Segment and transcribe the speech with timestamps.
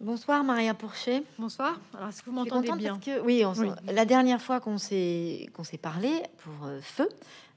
[0.00, 1.24] Bonsoir Maria Pourchet.
[1.40, 1.80] Bonsoir.
[1.92, 3.42] Alors est-ce que vous m'entendez bien que, Oui,
[3.84, 7.08] la dernière fois qu'on s'est qu'on s'est parlé pour euh, Feu,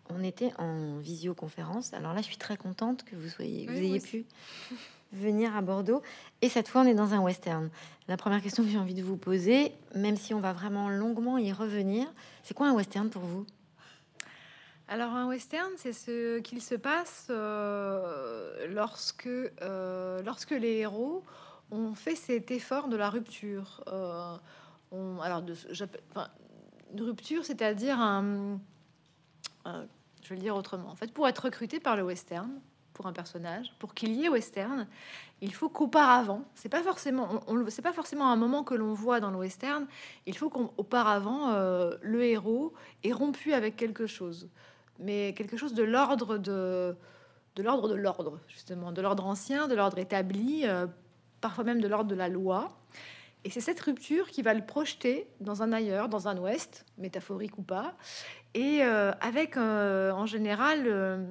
[0.09, 1.93] on était en visioconférence.
[1.93, 4.25] Alors là, je suis très contente que vous soyez, vous ayez pu
[5.13, 6.01] venir à Bordeaux.
[6.41, 7.69] Et cette fois, on est dans un western.
[8.07, 11.37] La première question que j'ai envie de vous poser, même si on va vraiment longuement
[11.37, 12.11] y revenir,
[12.41, 13.45] c'est quoi un western pour vous?
[14.87, 21.23] Alors un western, c'est ce qu'il se passe euh, lorsque, euh, lorsque les héros
[21.71, 23.83] ont fait cet effort de la rupture.
[23.87, 24.37] Euh,
[25.21, 25.55] alors de,
[27.03, 28.59] rupture, c'est-à-dire un,
[29.65, 30.89] je vais le dire autrement.
[30.89, 32.51] En fait, pour être recruté par le western,
[32.93, 34.85] pour un personnage, pour qu'il y ait western,
[35.39, 39.19] il faut qu'auparavant, c'est pas forcément, on, c'est pas forcément un moment que l'on voit
[39.21, 39.87] dans le western.
[40.25, 41.53] Il faut qu'auparavant
[42.01, 44.49] le héros ait rompu avec quelque chose
[45.01, 46.95] mais quelque chose de l'ordre de,
[47.55, 50.87] de l'ordre de l'ordre, justement, de l'ordre ancien, de l'ordre établi, euh,
[51.41, 52.77] parfois même de l'ordre de la loi.
[53.43, 57.57] Et c'est cette rupture qui va le projeter dans un ailleurs, dans un ouest, métaphorique
[57.57, 57.95] ou pas,
[58.53, 61.25] et euh, avec euh, en général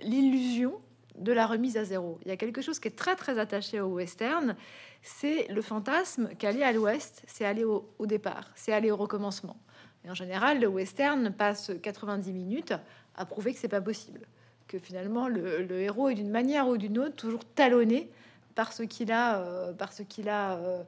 [0.00, 0.80] l'illusion
[1.20, 2.18] de la remise à zéro.
[2.24, 4.56] Il y a quelque chose qui est très très attaché au western,
[5.02, 9.56] c'est le fantasme qu'aller à l'ouest, c'est aller au, départ, c'est aller au recommencement.
[10.04, 12.74] Et en général, le western passe 90 minutes
[13.14, 14.26] à prouver que c'est pas possible,
[14.66, 18.10] que finalement le, héros est d'une manière ou d'une autre toujours talonné
[18.60, 20.82] par ce qu'il a, euh, par ce qu'il a, euh,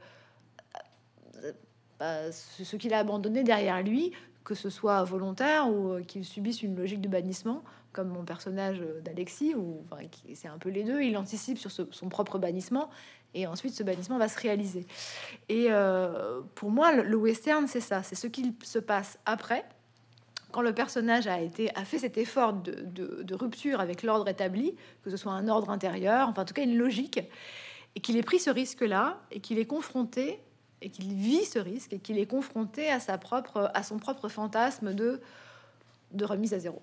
[1.99, 4.13] bah, ce qu'il a abandonné derrière lui,
[4.45, 8.85] que ce soit volontaire ou euh, qu'il subisse une logique de bannissement, comme mon personnage
[9.03, 9.87] d'Alexis, ou
[10.35, 11.01] c'est un peu les deux.
[11.01, 12.91] Il anticipe sur son propre bannissement
[13.33, 14.87] et ensuite ce bannissement va se réaliser.
[15.49, 15.69] Et
[16.55, 19.65] pour moi, le western, c'est ça, c'est ce qu'il se passe après
[20.53, 25.11] quand le personnage a, été, a fait cet effort de, rupture avec l'ordre établi, que
[25.11, 27.21] ce soit un ordre intérieur, enfin en tout cas une logique,
[27.97, 30.39] et qu'il ait pris ce risque-là, et qu'il est confronté,
[30.83, 34.29] et qu'il vit ce risque, et qu'il est confronté à, sa propre, à son propre
[34.29, 35.21] fantasme de,
[36.13, 36.83] de remise à zéro.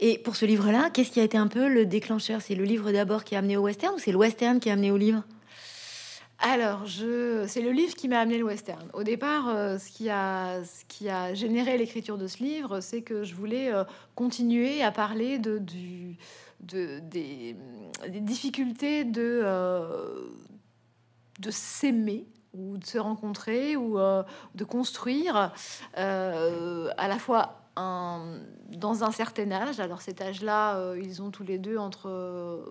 [0.00, 2.40] Et pour ce livre-là, qu'est-ce qui a été un peu le déclencheur?
[2.42, 4.74] C'est le livre d'abord qui a amené au western, ou c'est le western qui a
[4.74, 5.24] amené au livre?
[6.40, 7.46] Alors, je...
[7.48, 8.88] c'est le livre qui m'a amené le western.
[8.92, 11.34] Au départ, euh, ce, qui a...
[11.34, 13.82] généré l'écriture de ce livre, c'est que je voulais euh,
[14.14, 15.58] continuer à parler de.
[16.60, 17.56] Des...
[18.20, 20.28] difficultés de, euh,
[21.40, 23.98] de s'aimer ou de se rencontrer ou
[24.54, 25.52] de construire
[25.94, 29.80] à la fois dans un certain âge.
[29.80, 32.64] Alors cet âge-là, ils ont tous les deux entre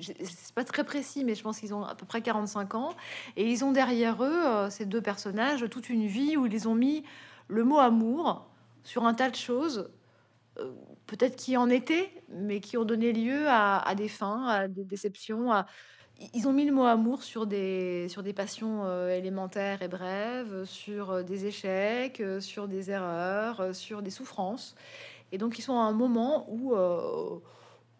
[0.00, 2.94] c'est pas très précis, mais je pense qu'ils ont à peu près 45 ans.
[3.36, 6.74] Et ils ont derrière eux, euh, ces deux personnages, toute une vie où ils ont
[6.74, 7.04] mis
[7.48, 8.48] le mot amour
[8.84, 9.90] sur un tas de choses,
[10.58, 10.72] euh,
[11.06, 15.50] peut-être qui en étaient, mais qui ont donné lieu à, des fins, à des déceptions.
[16.34, 20.64] Ils ont mis le mot amour sur des, sur des passions euh, élémentaires et brèves,
[20.64, 24.74] sur des échecs, sur des erreurs, sur des souffrances.
[25.32, 26.74] Et donc ils sont à un moment où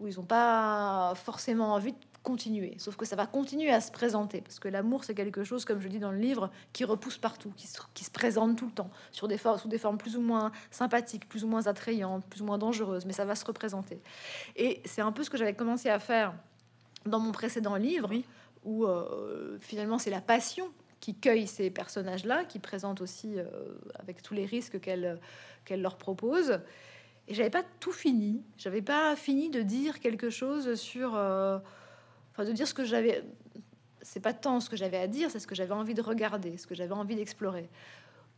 [0.00, 2.74] où ils n'ont pas forcément envie de continuer.
[2.78, 5.80] Sauf que ça va continuer à se présenter, parce que l'amour, c'est quelque chose, comme
[5.80, 8.72] je dis dans le livre, qui repousse partout, qui se, qui se présente tout le
[8.72, 12.42] temps, sur des sous des formes plus ou moins sympathiques, plus ou moins attrayantes, plus
[12.42, 14.00] ou moins dangereuses, mais ça va se représenter.
[14.56, 16.34] Et c'est un peu ce que j'avais commencé à faire
[17.04, 18.10] dans mon précédent livre,
[18.64, 20.68] où euh, finalement c'est la passion
[20.98, 23.44] qui cueille ces personnages-là, qui présente aussi euh,
[23.94, 25.20] avec tous les risques qu'elle
[25.64, 26.60] qu'elle leur propose.
[27.28, 28.42] Et j'avais pas tout fini.
[28.56, 31.58] J'avais pas fini de dire quelque chose sur, euh,
[32.32, 33.24] enfin de dire ce que j'avais.
[34.02, 36.56] C'est pas tant ce que j'avais à dire, c'est ce que j'avais envie de regarder,
[36.58, 37.68] ce que j'avais envie d'explorer.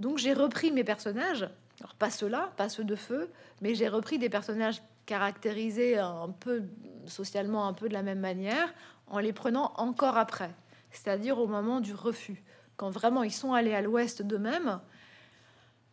[0.01, 1.49] Donc j'ai repris mes personnages,
[1.81, 6.63] alors pas ceux-là, pas ceux de feu, mais j'ai repris des personnages caractérisés un peu
[7.07, 8.73] socialement un peu de la même manière,
[9.09, 10.51] en les prenant encore après,
[10.91, 12.43] c'est-à-dire au moment du refus,
[12.77, 14.81] quand vraiment ils sont allés à l'ouest d'eux-mêmes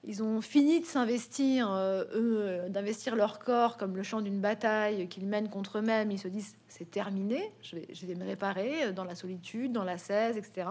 [0.07, 5.25] ils ont fini de s'investir, euh, d'investir leur corps comme le champ d'une bataille qu'ils
[5.25, 6.11] mènent contre eux-mêmes.
[6.11, 10.37] Ils se disent c'est terminé, je vais, me réparer dans la solitude, dans la 16,
[10.37, 10.67] etc.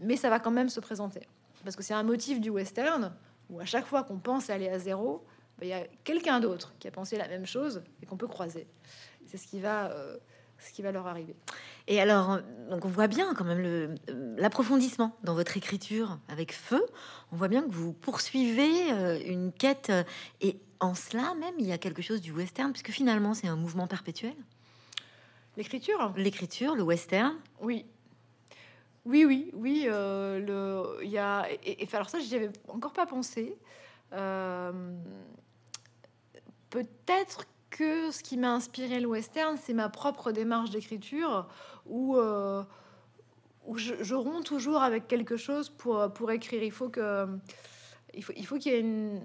[0.00, 1.20] Mais ça va quand même se présenter.
[1.62, 3.12] Parce que c'est un motif du western
[3.50, 5.24] où à chaque fois qu'on pense aller à zéro,
[5.58, 8.28] ben, il y a quelqu'un d'autre qui a pensé la même chose et qu'on peut
[8.28, 8.66] croiser.
[9.26, 10.16] C'est ce qui va, euh,
[10.58, 11.34] ce qui va leur arriver.
[11.86, 13.96] Et alors, donc on voit bien quand même
[14.36, 16.84] l'approfondissement dans votre écriture avec feu.
[17.32, 19.92] On voit bien que vous poursuivez euh, une quête
[20.40, 23.56] et en cela même il y a quelque chose du western puisque finalement c'est un
[23.56, 24.34] mouvement perpétuel.
[25.56, 27.34] L'écriture, l'écriture, le western.
[27.60, 27.86] Oui,
[29.06, 29.84] oui, oui, oui.
[29.86, 33.56] Euh, le, il y a et, alors ça, j'y avais encore pas pensé.
[34.12, 34.92] Euh,
[36.70, 41.46] peut-être que ce qui m'a inspiré le western, c'est ma propre démarche d'écriture
[41.84, 42.62] où, euh,
[43.66, 46.62] où je, romps toujours avec quelque chose pour, pour écrire.
[46.62, 47.26] Il faut que
[48.14, 49.20] il faut, il faut qu'il y ait une,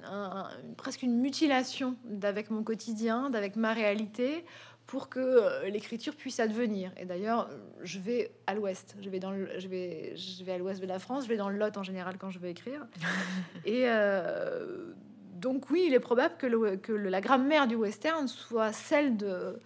[0.75, 4.43] presque une mutilation d'avec mon quotidien, d'avec ma réalité,
[4.85, 6.91] pour que euh, l'écriture puisse advenir.
[6.97, 7.49] Et d'ailleurs,
[7.81, 8.97] je vais à l'ouest.
[9.01, 11.23] Je vais dans le, je vais, je vais à l'ouest de la France.
[11.23, 12.85] Je vais dans le Lot en général quand je veux écrire.
[13.65, 14.91] Et euh,
[15.31, 19.59] donc oui, il est probable que, le, que la grammaire du western soit celle de,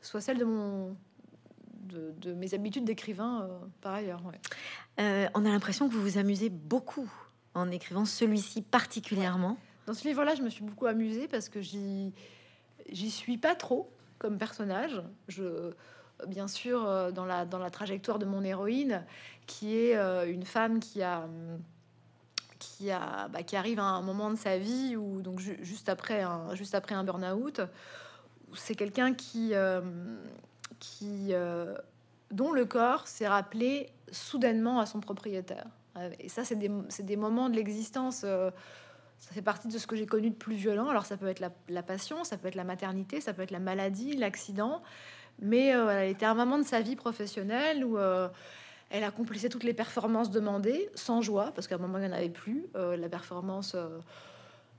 [0.00, 0.96] soit celle de mon,
[1.84, 4.22] de, mes habitudes d'écrivain euh, par ailleurs.
[4.98, 7.10] on a l'impression que vous vous amusez beaucoup
[7.54, 9.56] en écrivant celui-ci particulièrement.
[9.86, 12.12] Dans ce livre-là, je me suis beaucoup amusée parce que j'y,
[12.90, 15.02] j'y suis pas trop comme personnage.
[15.28, 15.72] Je,
[16.26, 19.04] bien sûr, euh, dans la, dans la trajectoire de mon héroïne,
[19.46, 21.28] qui est euh, une femme qui a
[23.30, 26.74] bah, qui arrive à un moment de sa vie où donc juste après un, juste
[26.74, 27.60] après un burn-out,
[28.54, 29.80] c'est quelqu'un qui, euh,
[30.78, 31.32] qui
[32.30, 35.66] dont le corps s'est rappelé soudainement à son propriétaire.
[36.18, 36.70] Et ça, c'est des,
[37.00, 38.24] des, moments de l'existence
[39.24, 40.88] ça fait partie de ce que j'ai connu de plus violent.
[40.88, 43.58] Alors ça peut être la, passion, ça peut être la maternité, ça peut être la
[43.58, 44.82] maladie, l'accident.
[45.40, 48.28] Mais euh, elle était un moment de sa vie professionnelle où euh,
[48.96, 52.16] elle accomplissait toutes les performances demandées sans joie, parce qu'à un moment il n'y en
[52.16, 52.66] avait plus.
[52.76, 53.76] Euh, la performance,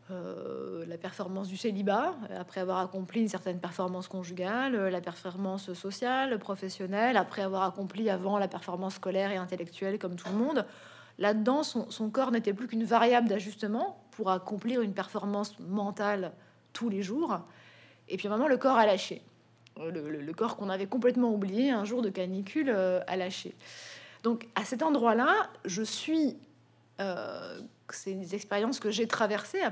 [0.09, 7.17] la performance du célibat, après avoir accompli une certaine performance conjugale, la performance sociale, professionnelle,
[7.17, 10.65] après avoir accompli avant la performance scolaire et intellectuelle comme tout le monde.
[11.17, 16.33] Là-dedans, son, corps n'était plus qu'une variable d'ajustement pour accomplir une performance mentale
[16.73, 17.39] tous les jours.
[18.09, 19.21] Et puis à un moment, le corps a lâché.
[19.79, 23.55] Euh, le, corps qu'on avait complètement oublié un jour de canicule euh, a lâché.
[24.25, 26.35] Donc à cet endroit-là, je suis...
[26.99, 29.71] Euh, c'est des expériences que j'ai traversées à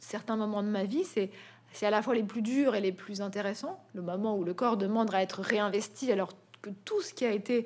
[0.00, 1.04] certains moments de ma vie.
[1.04, 1.30] C'est
[1.72, 3.80] c'est à la fois les plus durs et les plus intéressants.
[3.94, 6.32] Le moment où le corps demande à être réinvesti alors
[6.62, 7.64] que tout ce qui a été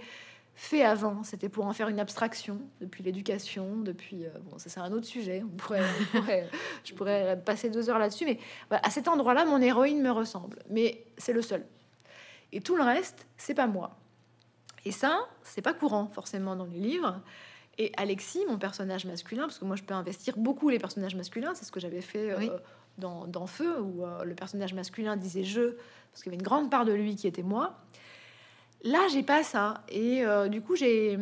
[0.54, 1.22] fait avant.
[1.22, 5.06] C'était pour en faire une abstraction depuis l'éducation, depuis euh, bon, ça c'est un autre
[5.06, 5.42] sujet.
[5.42, 5.82] On pourrait,
[6.84, 8.38] je pourrais passer deux heures là-dessus, mais
[8.70, 11.64] à cet endroit-là, mon héroïne me ressemble, mais c'est le seul.
[12.52, 13.96] Et tout le reste, c'est pas moi.
[14.86, 17.20] Et ça, c'est pas courant forcément dans les livres.
[17.76, 21.54] Et Alexis, mon personnage masculin, parce que moi je peux investir beaucoup les personnages masculins,
[21.54, 22.56] c'est ce que j'avais fait euh,
[22.96, 25.74] dans, dans, Feu, où euh, le personnage masculin disait je,
[26.12, 27.80] parce qu'il y avait une grande part de lui qui était moi.
[28.84, 29.82] Là, j'ai pas ça.
[29.88, 31.18] Et euh, du coup, j'ai,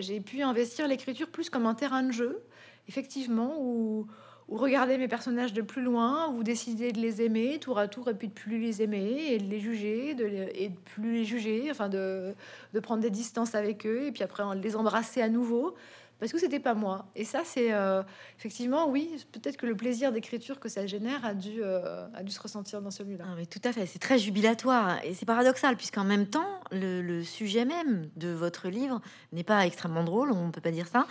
[0.00, 2.42] j'ai pu investir l'écriture plus comme un terrain de jeu,
[2.88, 4.08] effectivement, où,
[4.56, 8.14] regarder mes personnages de plus loin, ou décider de les aimer tour à tour, et
[8.14, 11.68] puis de plus les aimer, et de les juger, de et de plus les juger,
[11.70, 12.34] enfin de,
[12.72, 15.74] de prendre des distances avec eux, et puis après les embrasser à nouveau
[16.18, 17.06] parce que c'était pas moi.
[17.14, 18.02] Et ça, c'est euh,
[18.38, 22.32] effectivement, oui, peut-être que le plaisir d'écriture que ça génère a dû, euh, a dû
[22.32, 23.24] se ressentir dans celui-là.
[23.26, 27.22] Ah, mais tout à fait, c'est très jubilatoire et c'est paradoxal, puisqu'en même temps, le,
[27.22, 29.00] sujet même de votre livre
[29.32, 31.06] n'est pas extrêmement drôle, on peut pas dire ça,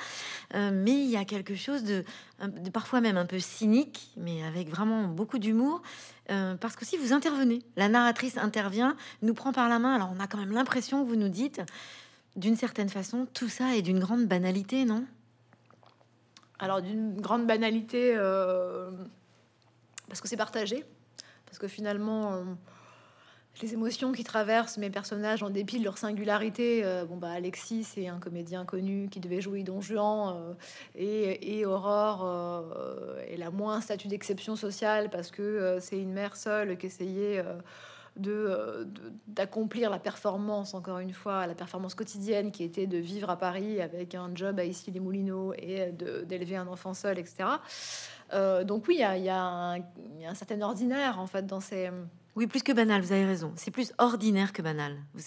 [0.55, 2.03] euh, mais il y a quelque chose de,
[2.41, 5.81] de, parfois même un peu cynique, mais avec vraiment beaucoup d'humour.
[6.27, 9.95] parce que si vous intervenez, la narratrice intervient, nous prend par la main.
[9.95, 11.61] Alors on a quand même l'impression que vous nous dites,
[12.37, 15.03] d'une certaine façon, tout ça est d'une grande banalité, non?
[16.59, 18.91] Alors, d'une grande banalité, euh,
[20.07, 20.85] parce que c'est partagé,
[21.45, 22.43] parce que finalement, euh,
[23.61, 27.83] les émotions qui traversent mes personnages, en dépit de leur singularité, euh, bon, bah, Alexis,
[27.83, 30.55] c'est un comédien connu qui devait jouer Don Juan,
[30.95, 32.27] et, Aurore
[33.27, 37.43] est la moins statut d'exception sociale, parce que c'est une mère seule qui essayait
[38.25, 43.29] euh, de, d'accomplir la performance, encore une fois, la performance quotidienne qui était de vivre
[43.29, 45.91] à Paris avec un job à Issy-les-Moulineaux et
[46.25, 47.49] d'élever un enfant seul, etc.
[48.33, 51.89] Euh, donc oui, il y y a, un certain ordinaire en fait dans ces...
[52.37, 53.51] Oui, plus que banal, vous avez raison.
[53.55, 54.95] C'est plus ordinaire que banal.
[55.15, 55.23] Vous,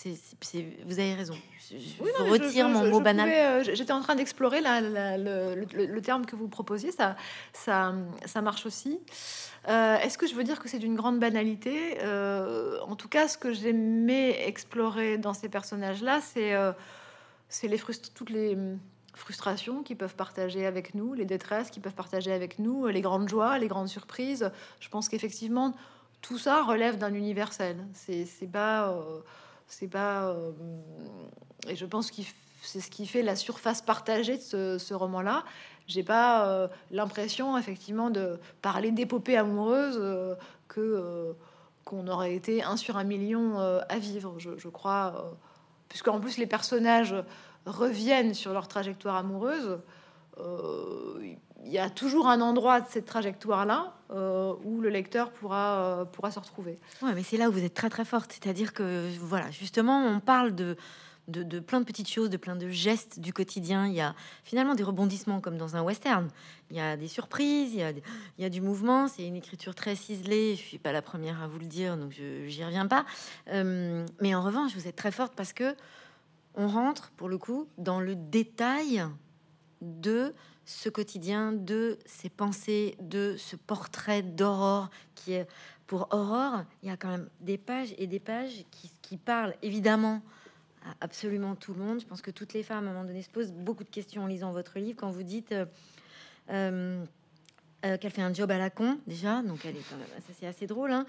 [0.87, 1.35] vous avez raison.
[1.69, 3.29] Je, retire mon mot banal.
[3.29, 6.93] Euh, j'étais en train d'explorer le, le, terme que vous proposiez.
[6.93, 7.17] Ça,
[7.52, 7.95] ça,
[8.26, 9.00] ça marche aussi.
[9.69, 11.99] Euh, est-ce que je veux dire que c'est d'une grande banalité?
[12.00, 16.71] Euh, En tout cas, ce que j'aimais explorer dans ces personnages-là, c'est euh,
[17.64, 17.81] les
[18.14, 18.79] toutes les hum,
[19.14, 23.29] frustrations qu'ils peuvent partager avec nous, les détresses qu'ils peuvent partager avec nous, les grandes
[23.29, 24.52] joies, les grandes surprises.
[24.79, 25.75] Je pense qu'effectivement,
[26.21, 27.77] tout ça relève d'un universel.
[27.95, 28.95] C'est pas,
[29.67, 30.37] c'est pas,
[31.69, 32.23] et je pense que
[32.62, 35.45] c'est ce qui fait la surface partagée de ce, roman-là.
[35.87, 40.35] J'ai pas euh, l'impression effectivement de parler d'épopée amoureuse euh,
[40.69, 41.33] que euh,
[41.85, 44.35] qu'on aurait été un sur un million à vivre.
[44.39, 45.35] Je, je crois,
[45.89, 47.17] puisqu'en plus les personnages
[47.67, 49.81] reviennent sur leur trajectoire amoureuse.
[51.64, 53.95] Il y a toujours un endroit de cette trajectoire-là
[54.64, 56.79] où le lecteur pourra, pourra se retrouver.
[57.02, 58.33] Ouais, mais c'est là où vous êtes très très forte.
[58.33, 60.76] C'est-à-dire que, voilà, justement, on parle de,
[61.31, 63.87] de, plein de petites choses, de plein de gestes du quotidien.
[63.87, 64.14] Il y a
[64.45, 66.29] finalement des rebondissements comme dans un western.
[66.71, 68.02] Il y a des surprises, il y a, il
[68.38, 69.09] y a du mouvement.
[69.09, 70.57] C'est une écriture très ciselée.
[70.57, 73.05] Je suis pas la première à vous le dire, donc je j'y reviens pas.
[73.49, 75.75] Euh, mais en revanche, vous êtes très forte parce que
[76.55, 79.05] on rentre pour le coup dans le détail
[79.81, 80.35] de
[80.71, 85.49] ce quotidien, de ses pensées, de ce portrait d'Aurore qui est
[85.89, 88.65] pour Aurore, il y a quand même des pages et des pages
[89.03, 90.23] qui, parlent évidemment
[91.00, 92.00] absolument tout le monde.
[92.00, 94.23] Je pense que toutes les femmes, à un moment donné, se posent beaucoup de questions
[94.23, 94.97] en lisant votre livre.
[94.97, 95.67] Quand vous dites euh,
[96.50, 97.05] euh,
[97.85, 100.33] euh, qu'elle fait un job à la con, déjà, donc elle est quand même, ça
[100.39, 100.93] c'est assez drôle.
[100.93, 101.05] Hein.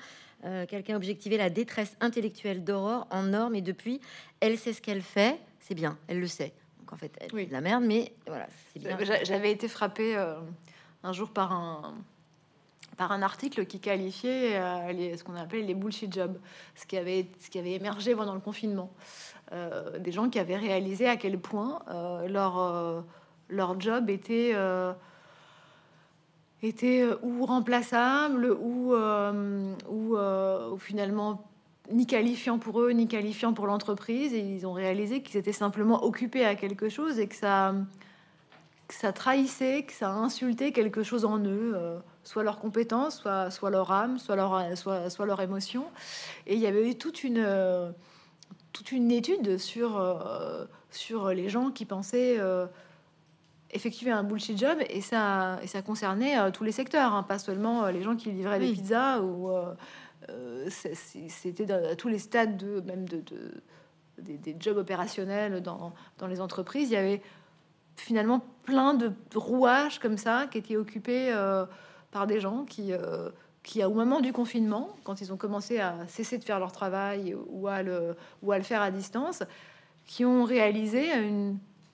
[0.65, 4.01] Quelqu'un a objectivé la détresse intellectuelle d'Aurore en norme et depuis,
[4.39, 6.51] elle sait ce qu'elle fait, c'est bien, elle le sait.
[6.91, 7.47] Donc en fait, elle oui.
[7.47, 8.47] de la merde, mais voilà.
[9.23, 10.15] J'avais été frappée
[11.03, 11.95] un jour par un
[12.97, 16.37] par un article qui qualifiait les, ce qu'on appelait les bullshit jobs,
[16.75, 18.91] ce qui avait, ce qui avait émergé pendant le confinement.
[19.53, 23.01] Euh, des gens qui avaient réalisé à quel point euh, leur, euh,
[23.49, 24.55] leur job était,
[26.63, 31.50] était ou remplaçable ou, ou, ou, finalement
[31.91, 34.33] ni qualifiant pour eux, ni qualifiant pour l'entreprise.
[34.33, 37.73] Et ils ont réalisé qu'ils étaient simplement occupés à quelque chose et que ça,
[38.87, 41.75] que ça trahissait, que ça insultait quelque chose en eux,
[42.23, 45.85] soit leurs compétences, soit, soit leur âme, soit leur, soit, soit leur émotion.
[46.47, 47.45] Et il y avait eu toute une
[48.73, 52.65] toute une étude sur, euh, sur les gens qui pensaient euh,
[53.71, 57.39] effectuer un bullshit job et ça, et ça concernait euh, tous les secteurs, hein, pas
[57.39, 59.51] seulement les gens qui livraient des pizzas ou
[60.69, 63.23] c'était à tous les stades de même de,
[64.19, 66.89] des, jobs opérationnels dans, dans, les entreprises.
[66.89, 67.21] Il y avait
[67.95, 71.33] finalement plein de rouages comme ça qui étaient occupés
[72.11, 72.93] par des gens qui
[73.63, 77.35] qui, au moment du confinement, quand ils ont commencé à cesser de faire leur travail
[77.47, 79.43] ou à le, ou à le faire à distance,
[80.05, 81.09] qui ont réalisé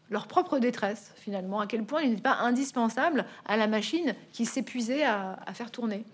[0.10, 4.46] leur propre détresse, finalement, à quel point il n'était pas indispensable à la machine qui
[4.46, 6.06] s'épuisait à, faire tourner.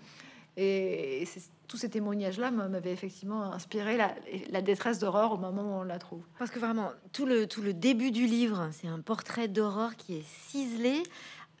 [0.56, 1.26] Et,
[1.66, 6.22] tous ces témoignages-là m'avaient effectivement inspiré la, détresse d'Aurore au moment où on la trouve.
[6.38, 10.16] Parce que vraiment, tout le, tout le début du livre, c'est un portrait d'Aurore qui
[10.18, 11.02] est ciselé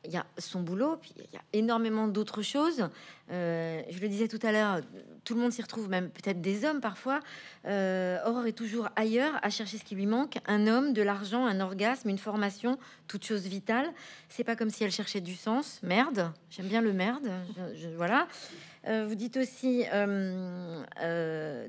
[0.04, 2.88] il y a son boulot, puis il y a énormément d'autres choses.
[3.30, 4.80] Euh, je le disais tout à l'heure,
[5.24, 7.20] tout le monde s'y retrouve, même peut-être des hommes parfois.
[7.66, 11.46] Euh, Aurore est toujours ailleurs à chercher ce qui lui manque un homme, de l'argent,
[11.46, 13.90] un orgasme, une formation, toute chose vitale.
[14.28, 15.80] C'est pas comme si elle cherchait du sens.
[15.82, 17.28] Merde, j'aime bien le merde.
[17.96, 18.28] voilà.
[18.86, 19.84] Euh, vous dites aussi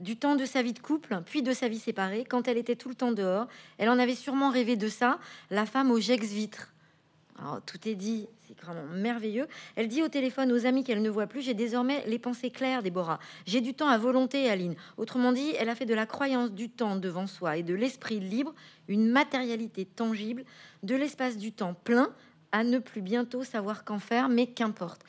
[0.02, 2.26] du temps de sa vie de couple, puis de sa vie séparée.
[2.26, 5.20] Quand elle était tout le temps dehors, elle en avait sûrement rêvé de ça,
[5.50, 6.72] la femme au gex vitre.
[7.38, 9.48] Alors, tout est dit, c'est vraiment merveilleux.
[9.76, 12.82] Elle dit au téléphone aux amis qu'elle ne voit plus J'ai désormais les pensées claires,
[12.82, 13.20] Déborah.
[13.46, 14.76] J'ai du temps à volonté, Aline.
[14.98, 18.22] Autrement dit, elle a fait de la croyance du temps devant soi et de l'esprit
[18.22, 18.54] libre
[18.88, 20.46] une matérialité tangible,
[20.84, 22.14] de l'espace du temps plein
[22.54, 25.02] à ne plus bientôt savoir qu'en faire, mais qu'importe.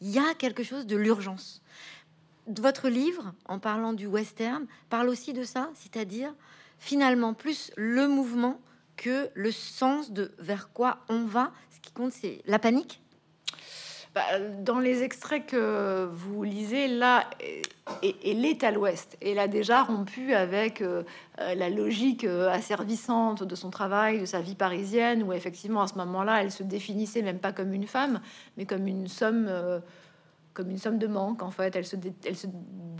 [0.00, 1.62] Il y a quelque chose de l'urgence.
[2.46, 6.34] Votre livre, en parlant du western, parle aussi de ça, c'est-à-dire
[6.78, 8.60] finalement plus le mouvement
[8.96, 11.52] que le sens de vers quoi on va.
[11.70, 13.00] Ce qui compte, c'est la panique.
[14.14, 17.28] Bah, dans les extraits que vous lisez, là,
[18.00, 19.18] elle est à l'ouest.
[19.20, 21.02] Elle a déjà rompu avec euh,
[21.40, 25.88] euh, la logique euh, asservissante de son travail, de sa vie parisienne, où effectivement, à
[25.88, 28.20] ce moment-là, elle se définissait même pas comme une femme,
[28.56, 29.50] mais comme une somme,
[30.52, 31.42] comme une somme de manque.
[31.42, 32.46] En fait, elle se, elle se,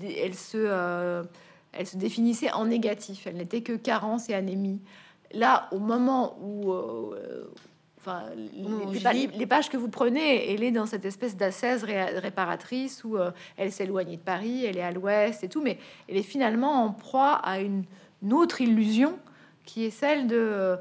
[0.02, 1.25] elle se,
[1.71, 3.28] elle se définissait en négatif.
[3.28, 4.80] Elle n'était que carence et anémie.
[5.33, 6.75] Là, au moment où,
[8.04, 8.25] enfin,
[9.37, 13.73] les, pages que vous prenez, elle est dans cette espèce d'assaise réparatrice où euh, elle
[13.73, 16.92] s'est éloignée de Paris, elle est à l'ouest et tout, mais elle est finalement en
[16.92, 17.84] proie à une,
[18.30, 19.18] autre illusion
[19.64, 20.76] qui est celle de,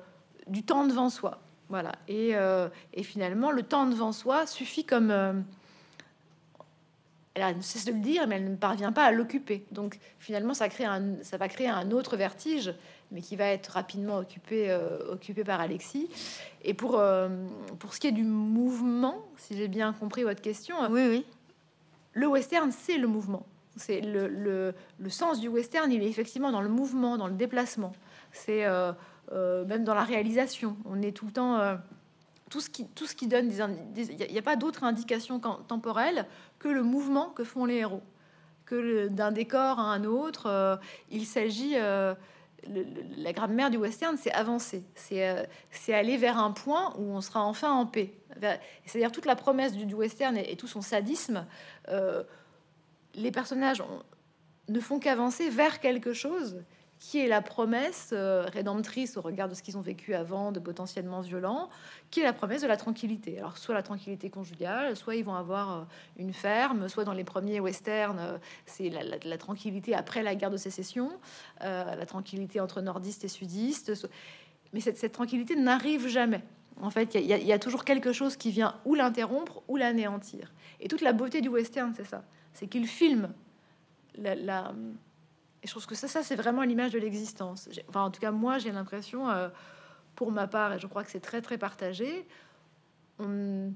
[0.48, 1.40] du temps devant soi.
[1.70, 1.94] Voilà.
[2.08, 5.44] Et, euh, et finalement, le temps devant soi suffit comme
[7.36, 9.66] elle ne cesse de le dire, mais elle ne parvient pas à l'occuper.
[9.72, 12.74] Donc finalement, ça, crée un, ça va créer un autre vertige
[13.14, 16.10] mais qui va être rapidement occupé, euh, occupé par Alexis.
[16.64, 17.30] Et pour, euh,
[17.80, 21.26] pour ce qui est du mouvement, si j'ai bien compris votre question, oui, oui.
[22.14, 23.46] le western, c'est le mouvement.
[23.76, 27.34] C'est le, le, le, sens du western, il est effectivement dans le mouvement, dans le
[27.34, 27.94] déplacement.
[28.32, 28.94] C'est euh,
[29.32, 30.76] même dans la réalisation.
[30.86, 31.78] On est tout le temps
[32.50, 36.28] tout ce qui, tout ce qui donne des, il n'y a, pas d'autre indication temporelle
[36.60, 38.04] que le mouvement que font les héros,
[38.66, 40.80] que d'un décor à un autre.
[41.10, 41.76] il s'agit
[43.18, 47.44] la grammaire du western, c'est avancer, euh, c'est aller vers un point où on sera
[47.44, 48.14] enfin en paix.
[48.86, 51.46] C'est-à-dire toute la promesse du, western et, tout son sadisme,
[51.90, 52.24] euh,
[53.16, 53.84] les personnages
[54.70, 56.64] ne font qu'avancer vers quelque chose
[57.04, 60.60] qui est la promesse euh, rédemptrice au regard de ce qu'ils ont vécu avant, de
[60.62, 61.68] potentiellement violent,
[62.10, 63.40] qui est la promesse de la tranquillité.
[63.40, 65.84] Alors, soit la tranquillité conjugale, soit ils vont avoir euh,
[66.16, 70.56] une ferme, soit dans les premiers westerns, euh, c'est la, tranquillité après la guerre de
[70.56, 71.12] sécession,
[71.60, 74.08] la tranquillité entre nordistes et sudistes.
[74.72, 76.42] Mais cette, tranquillité n'arrive jamais.
[76.82, 80.54] En fait, il y, a toujours quelque chose qui vient ou l'interrompre ou l'anéantir.
[80.80, 82.24] Et toute la beauté du western, c'est ça.
[82.54, 83.34] C'est qu'il filme
[84.16, 84.72] la
[85.64, 87.70] et je trouve que ça, ça c'est vraiment l'image de l'existence.
[87.88, 89.48] Enfin, en tout cas, moi, j'ai l'impression, euh,
[90.16, 92.28] pour ma part, et je crois que c'est très très partagé,
[93.20, 93.74] on,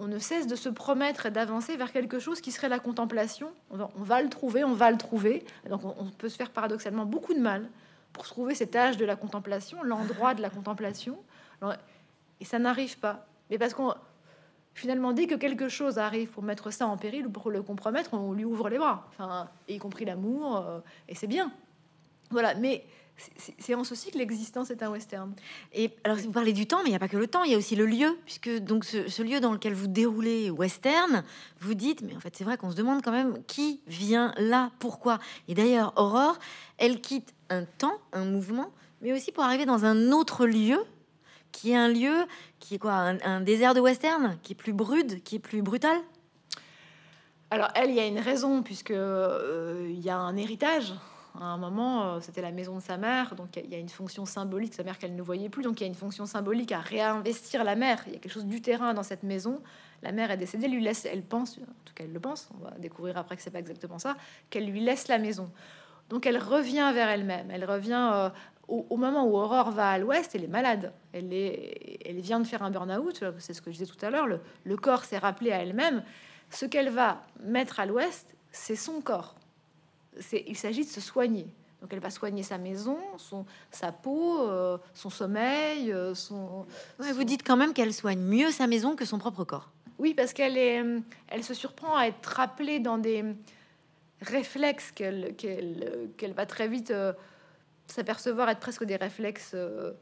[0.00, 3.52] ne cesse de se promettre et d'avancer vers quelque chose qui serait la contemplation.
[3.70, 5.44] On va, le trouver, on va le trouver.
[5.68, 7.68] donc, on, on, peut se faire paradoxalement beaucoup de mal
[8.12, 11.18] pour trouver cet âge de la contemplation, l'endroit de la contemplation.
[12.40, 13.26] Et ça n'arrive pas.
[13.50, 13.94] Mais parce qu'on
[14.78, 18.14] finalement, dès que quelque chose arrive pour mettre ça en péril ou pour le compromettre,
[18.14, 21.52] on lui ouvre les bras, enfin, y compris l'amour, euh, et c'est bien.
[22.30, 22.84] Voilà, mais
[23.58, 25.34] c'est en ceci que l'existence est un western.
[25.72, 27.50] Et alors, vous parlez du temps, mais il n'y a pas que le temps, il
[27.50, 31.24] y a aussi le lieu, puisque donc ce, lieu dans lequel vous déroulez western,
[31.60, 34.70] vous dites, mais en fait, c'est vrai qu'on se demande quand même qui vient là,
[34.78, 35.18] pourquoi.
[35.48, 36.38] Et d'ailleurs, Aurore,
[36.76, 38.70] elle quitte un temps, un mouvement,
[39.02, 40.78] mais aussi pour arriver dans un autre lieu
[41.52, 42.26] qui est un lieu
[42.58, 45.96] qui est quoi un, désert de western, qui est plus brut, qui est plus brutal?
[47.50, 50.94] Alors elle, il y a une raison puisque euh, il y a un héritage.
[51.40, 53.88] À un moment, euh, c'était la maison de sa mère, donc il y a une
[53.88, 54.74] fonction symbolique.
[54.74, 57.62] Sa mère qu'elle ne voyait plus, donc il y a une fonction symbolique à réinvestir
[57.64, 58.02] la mère.
[58.06, 59.62] Il y a quelque chose du terrain dans cette maison.
[60.02, 62.48] La mère est décédée, lui laisse, elle pense, en tout cas elle le pense.
[62.58, 64.16] On va découvrir après que c'est pas exactement ça,
[64.50, 65.50] qu'elle lui laisse la maison.
[66.08, 67.50] Donc elle revient vers elle-même.
[67.50, 68.30] Elle revient euh,
[68.68, 70.92] au, moment où Aurore va à l'ouest, elle est malade.
[71.12, 74.10] Elle, est, elle vient de faire un burn-out, c'est ce que je disais tout à
[74.10, 74.26] l'heure.
[74.64, 76.04] Le, corps s'est rappelé à elle-même.
[76.50, 79.34] Ce qu'elle va mettre à l'ouest, c'est son corps.
[80.32, 81.46] Il s'agit de se soigner.
[81.80, 86.66] Donc elle va soigner sa maison, son, sa peau, euh, son sommeil, euh, son,
[86.98, 89.70] Vous dites quand même qu'elle soigne mieux sa maison que son propre corps.
[89.98, 90.84] Oui, parce qu'elle est,
[91.28, 93.24] elle se surprend à être rappelée dans des
[94.20, 97.12] réflexes qu'elle qu'elle va très vite euh,
[97.92, 99.92] s'apercevoir être presque des réflexes euh,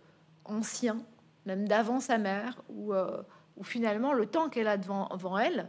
[0.45, 0.99] anciens,
[1.47, 3.23] même d'avant sa mère, ou euh,
[3.63, 5.69] finalement le temps qu'elle a devant, elle,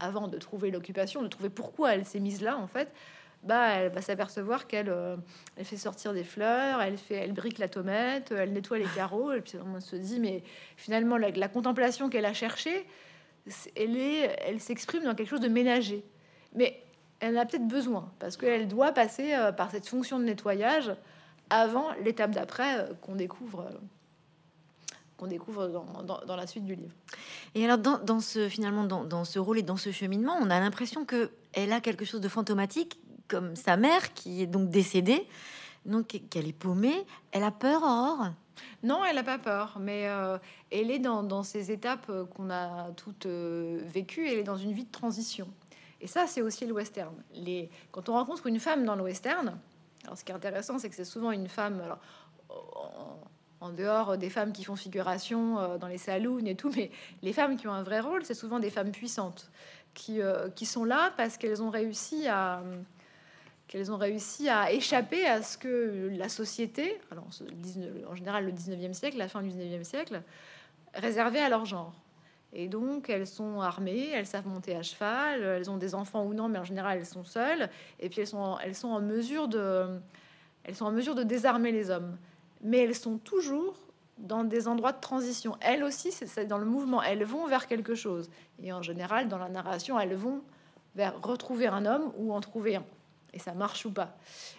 [0.00, 2.90] avant de trouver l'occupation, de trouver pourquoi elle s'est mise là, en fait,
[3.42, 5.16] bah, elle va s'apercevoir qu'elle euh,
[5.62, 9.80] fait sortir des fleurs, elle brique la tomate, elle nettoie les carreaux, et puis on
[9.80, 10.42] se dit, mais
[10.76, 12.86] finalement, la, la contemplation qu'elle a cherchée,
[13.76, 16.04] elle s'exprime dans quelque chose de ménager.
[16.54, 16.82] Mais
[17.20, 20.92] elle a peut-être besoin, parce qu'elle doit passer par cette fonction de nettoyage
[21.50, 23.78] avant l'étape d'après euh, qu'on découvre euh,
[25.16, 26.94] qu'on découvre dans, la suite du livre.
[27.54, 31.04] Et alors, dans, ce finalement, dans, ce rôle et dans ce cheminement, on a l'impression
[31.04, 35.28] que elle a quelque chose de fantomatique, comme sa mère qui est donc décédée,
[35.84, 37.04] donc qu'elle est paumée.
[37.32, 38.28] Elle a peur, Aurore
[38.82, 40.38] Non, elle n'a pas peur, mais euh,
[40.72, 44.26] elle est dans, ces étapes qu'on a toutes vécues.
[44.26, 45.48] Elle est dans une vie de transition.
[46.00, 47.14] Et ça, c'est aussi le western.
[47.34, 47.68] Les...
[47.92, 49.58] Quand on rencontre une femme dans le western,
[50.14, 51.82] ce qui est intéressant, c'est que c'est souvent une femme,
[53.60, 56.90] en, dehors des femmes qui font figuration euh, dans les saloons et tout, mais
[57.22, 59.50] les femmes qui ont un vrai rôle, c'est souvent des femmes puissantes
[59.94, 62.62] qui, euh, qui sont là parce qu'elles ont réussi à
[63.68, 67.28] qu'elles ont réussi à échapper à ce que la société, alors
[68.08, 70.22] en général le 19e siècle, la fin du 19e siècle,
[70.92, 71.94] réservait à leur genre.
[72.52, 76.34] Et donc, elles sont armées, elles savent monter à cheval, elles ont des enfants ou
[76.34, 77.68] non, mais en général, elles sont seules.
[78.00, 79.86] Et puis, elles sont, elles sont, en, mesure de,
[80.64, 82.16] elles sont en mesure de désarmer les hommes.
[82.62, 83.76] Mais elles sont toujours
[84.18, 85.56] dans des endroits de transition.
[85.60, 87.02] Elles aussi, c'est dans le mouvement.
[87.02, 88.28] Elles vont vers quelque chose.
[88.62, 90.42] Et en général, dans la narration, elles vont
[90.96, 92.84] vers retrouver un homme ou en trouver un.
[93.32, 94.16] Et ça marche ou pas.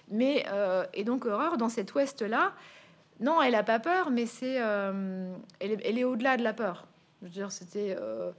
[0.10, 2.54] Mais, euh, et donc, Horreur, dans cet ouest-là,
[3.20, 6.88] non, elle a pas peur, mais c'est, euh, elle est au-delà de la peur
[7.30, 8.32] dire, c'était euh,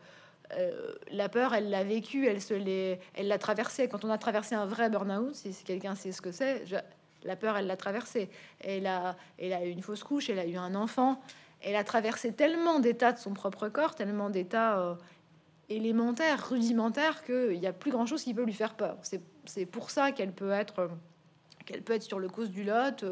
[0.57, 3.89] euh, la peur, elle l'a vécu, elle se l'est, elle l'a traversée.
[3.89, 6.65] Quand on a traversé un vrai burn-out, si, quelqu'un sait ce que c'est,
[7.25, 8.29] la peur, elle l'a traversée.
[8.61, 11.21] Elle a, elle a eu une fausse couche, elle a eu un enfant.
[11.61, 14.95] Elle a traversé tellement d'états de son propre corps, tellement d'états euh,
[15.69, 18.99] élémentaires, rudimentaires, qu'il n'y a plus grand-chose qui peut lui faire peur.
[19.45, 20.91] C'est pour ça qu'elle peut être
[21.65, 23.05] qu'elle peut être sur le cause du lot,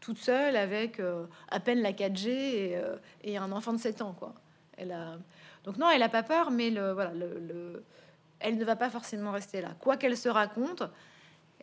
[0.00, 1.02] toute seule, avec
[1.48, 2.80] à peine la 4G et,
[3.24, 4.32] et, un enfant de 7 ans, quoi.
[5.64, 7.84] Donc non, elle n'a pas peur, mais le, voilà, le,
[8.40, 9.70] elle ne va pas forcément rester là.
[9.80, 10.82] Quoi qu'elle se raconte,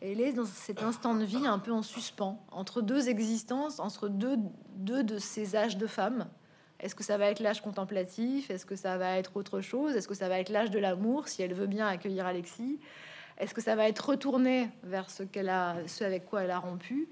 [0.01, 4.09] elle est dans cet instant de vie un peu en suspens, entre deux existences, entre
[4.09, 4.37] deux,
[5.03, 6.27] de ces âges de femme.
[6.79, 8.49] Est-ce que ça va être l'âge contemplatif?
[8.49, 9.95] Est-ce que ça va être autre chose?
[9.95, 12.79] Est-ce que ça va être l'âge de l'amour, si elle veut bien accueillir Alexis?
[13.37, 16.59] Est-ce que ça va être retourné vers ce qu'elle a, ce avec quoi elle a
[16.59, 17.07] rompu?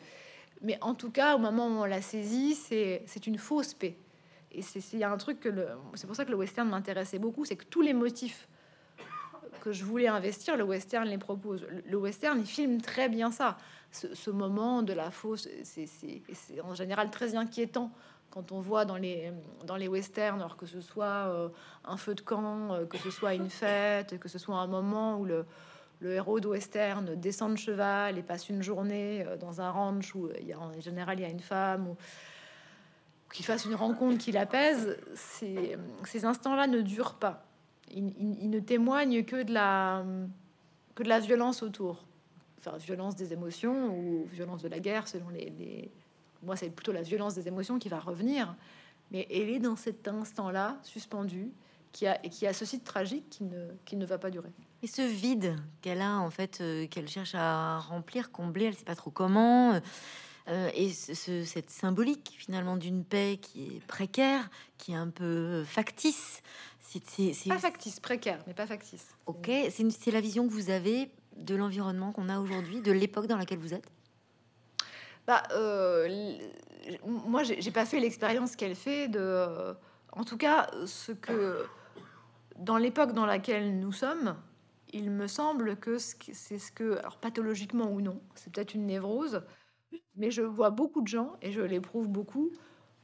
[0.62, 3.96] Mais en tout cas, au moment où on l'a saisi, c'est une fausse paix.
[4.54, 5.50] Et c'est un truc que
[5.96, 8.48] c'est pour ça que le western m'intéressait beaucoup, c'est que tous les motifs
[9.62, 11.66] que je voulais investir, le western les propose.
[11.86, 13.58] Le western, il filme très bien ça.
[13.92, 17.92] Ce, moment de la fausse, c'est en général très inquiétant
[18.30, 19.32] quand on voit dans les,
[19.66, 21.50] dans les westerns, alors que ce soit euh,
[21.84, 25.20] un feu de camp, euh, que ce soit une fête, que ce soit un moment
[25.20, 25.46] où le,
[26.00, 30.16] le héros de western descend de cheval et passe une journée euh, dans un ranch
[30.16, 31.98] où il y a, en général il y a une femme ou
[33.41, 37.45] qu'il fasse une rencontre qui l'apaise, ces, ces instants-là ne durent pas
[37.93, 42.06] il, ne témoigne que de la violence autour,
[42.60, 45.91] enfin violence des émotions ou violence de la guerre selon les.
[46.43, 48.56] Moi, c'est plutôt la violence des émotions qui va revenir,
[49.12, 51.51] mais elle est dans cet instant-là suspendue
[51.91, 54.49] qui a et qui a ceci de tragique qui ne ne va pas durer.
[54.82, 58.86] Et ce vide qu'elle a en fait, euh, qu'elle cherche à remplir, combler, elle sait
[58.86, 59.73] pas trop comment.
[59.73, 59.80] Euh,
[60.47, 66.41] et ce, cette symbolique finalement d'une paix qui est précaire, qui est un peu factice.
[66.80, 69.08] C'est pas factice, précaire, mais pas factice.
[69.25, 73.38] Ok, c'est la vision que vous avez de l'environnement qu'on a aujourd'hui, de l'époque dans
[73.38, 73.89] laquelle vous êtes?
[75.25, 76.38] Bah, euh,
[77.06, 79.73] moi, j'ai pas fait l'expérience qu'elle fait de,
[80.12, 81.65] en tout cas, ce que
[82.58, 84.36] dans l'époque dans laquelle nous sommes,
[84.91, 89.43] il me semble que c'est ce que, alors pathologiquement ou non, c'est peut-être une névrose,
[90.15, 92.51] mais je vois beaucoup de gens, et je l'éprouve beaucoup,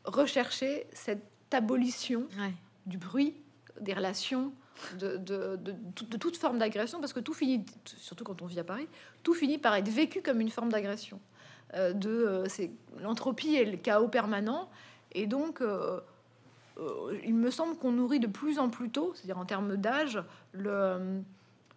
[0.05, 2.27] rechercher cette abolition
[2.85, 3.35] du bruit,
[3.81, 4.53] des relations,
[4.99, 8.63] de, de, de, toute forme d'agression, parce que tout finit, surtout quand on vit à
[8.63, 8.87] Paris,
[9.23, 11.19] tout finit par être vécu comme une forme d'agression.
[11.73, 12.71] Euh, de euh, c'est
[13.01, 14.69] l'entropie et le chaos permanent,
[15.11, 15.99] et donc euh,
[17.25, 20.21] il me semble qu'on nourrit de plus en plus tôt, c'est-à-dire en termes d'âge,
[20.53, 21.21] le,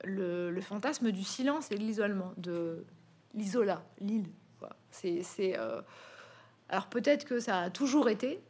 [0.04, 2.84] le, le, fantasme du silence et de l'isolement, de
[3.34, 4.28] l'isola, l'île.
[4.90, 5.22] C'est,
[5.59, 5.81] euh,
[6.68, 8.40] alors peut-être que ça a toujours été,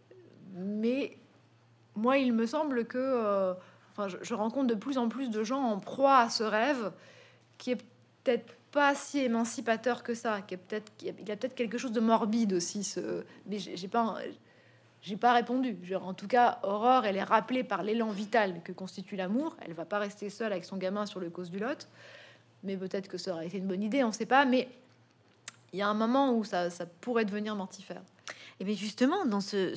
[0.54, 1.16] mais
[1.96, 3.54] moi, il me semble que, euh,
[3.92, 6.92] enfin, je, rencontre de plus en plus de gens en proie à ce rêve
[7.58, 7.84] qui est
[8.24, 11.92] peut-être pas si émancipateur que ça, qui est peut-être, il y a peut-être quelque chose
[11.92, 12.84] de morbide aussi.
[12.84, 14.16] Ce, mais j'ai pas,
[15.02, 15.76] j'ai pas répondu.
[15.94, 19.56] en tout cas, Aurore, elle est rappelée par l'élan vital que constitue l'amour.
[19.62, 21.88] Elle va pas rester seule avec son gamin sur le cause du lot.
[22.62, 24.44] Mais peut-être que ça aurait été une bonne idée, on sait pas.
[24.44, 24.68] Mais
[25.72, 26.68] il y a un moment où ça,
[27.00, 28.02] pourrait devenir mortifère.
[28.60, 29.74] Et bien justement, dans ce,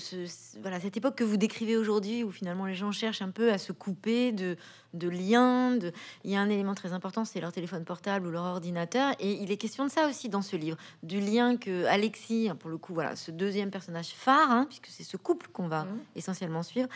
[0.60, 3.58] voilà, cette époque que vous décrivez aujourd'hui, où finalement les gens cherchent un peu à
[3.58, 4.58] se couper de,
[4.93, 5.93] de liens, de...
[6.25, 9.13] il y a un élément très important, c'est leur téléphone portable ou leur ordinateur.
[9.19, 12.69] Et il est question de ça aussi dans ce livre, du lien que Alexis, pour
[12.69, 15.99] le coup, voilà, ce deuxième personnage phare, hein, puisque c'est ce couple qu'on va mmh.
[16.17, 16.89] essentiellement suivre.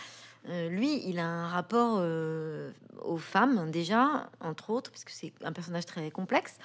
[0.50, 2.72] Euh, lui, il a un rapport euh,
[3.04, 6.58] aux femmes déjà, entre autres, puisque c'est un personnage très complexe.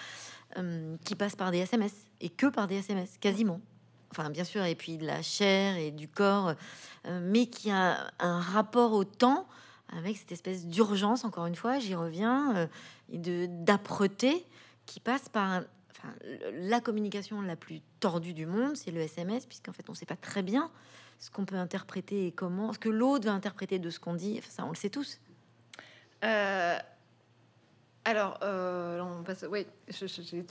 [0.59, 3.61] Euh, qui passe par des SMS et que par des SMS, quasiment.
[4.11, 6.53] Enfin, bien sûr, et puis de la chair et du corps,
[7.07, 9.47] euh, mais qui a un rapport au temps
[9.97, 12.67] avec cette espèce d'urgence, encore une fois, j'y reviens, euh,
[13.11, 14.45] et de d'âpreté
[14.85, 16.15] qui passe par enfin,
[16.53, 20.07] la communication la plus tordue du monde, c'est le SMS, puisqu'en fait, on ne sait
[20.07, 20.71] pas très bien
[21.19, 24.41] ce qu'on peut interpréter et comment, ce que l'autre va interpréter de ce qu'on dit.
[24.51, 25.19] Ça, on le sait tous.
[28.05, 29.65] Alors, euh, on passe, oui,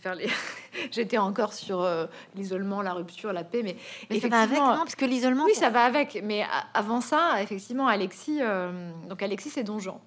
[0.01, 0.29] faire les.
[0.91, 4.95] J'étais encore sur euh, l'isolement, la rupture, la paix, mais, ça va avec, non Parce
[4.95, 5.43] que l'isolement.
[5.43, 6.21] Oui, ça va avec.
[6.23, 8.39] Mais avant ça, effectivement, Alexis.
[8.41, 9.99] Euh, donc, Alexis, c'est Don Juan.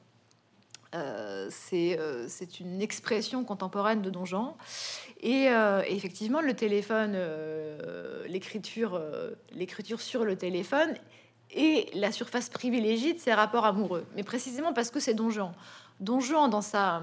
[1.51, 4.55] c'est c'est une expression contemporaine de Don Juan.
[5.21, 5.49] Et
[5.89, 7.15] effectivement, le téléphone,
[8.27, 8.99] l'écriture,
[9.53, 10.95] l'écriture sur le téléphone
[11.51, 14.07] et la surface privilégiée de ses rapports amoureux.
[14.17, 15.53] Mais précisément parce que c'est Don Juan.
[16.01, 17.03] Don Juan, dans sa,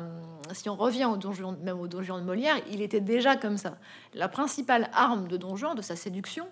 [0.53, 3.35] si on revient au Don Juan, même au Don Juan de Molière, il était déjà
[3.35, 3.77] comme ça.
[4.13, 6.47] La principale arme de Don Juan, de sa séduction,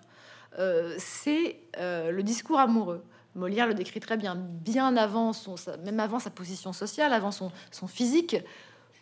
[0.58, 3.04] euh, c'est euh, le discours amoureux.
[3.36, 7.52] Molière le décrit très bien, bien avant son, même avant sa position sociale, avant son,
[7.72, 8.38] son physique.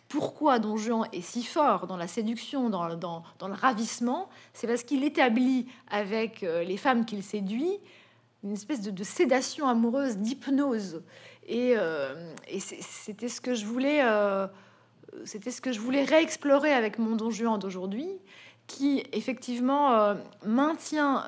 [0.09, 4.29] Pourquoi Don Juan est si fort dans la séduction, dans, dans, le ravissement?
[4.53, 7.79] C'est parce qu'il établit avec euh, les femmes qu'il séduit
[8.47, 11.01] une espèce de, de sédation amoureuse, d'hypnose.
[11.49, 14.47] Euh, et, c'était ce que je voulais, euh,
[15.25, 18.07] c'était ce que je voulais réexplorer avec mon Don Juan d'aujourd'hui,
[18.67, 21.25] qui effectivement euh, maintient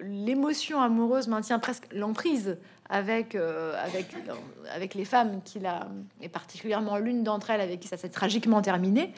[0.00, 2.58] l'émotion amoureuse, maintient presque l'emprise
[2.90, 4.14] avec, avec,
[4.74, 5.88] avec les femmes qu'il a,
[6.22, 9.12] et particulièrement l'une d'entre elles avec qui ça s'est tragiquement terminé.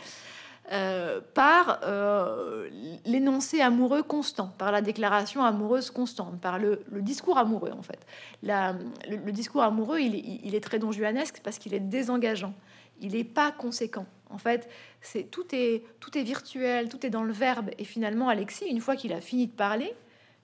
[0.73, 2.69] Euh, par euh,
[3.05, 8.07] l'énoncé amoureux constant, par la déclaration amoureuse constante, par le, discours amoureux en fait.
[8.45, 12.55] le, discours amoureux, il, est très donjuanesque parce qu'il est désengageant.
[13.01, 14.69] Il n'est pas conséquent En fait,
[15.01, 17.71] c'est tout est tout est virtuel, tout est dans le verbe.
[17.79, 19.93] Et finalement, Alexis, une fois qu'il a fini de parler,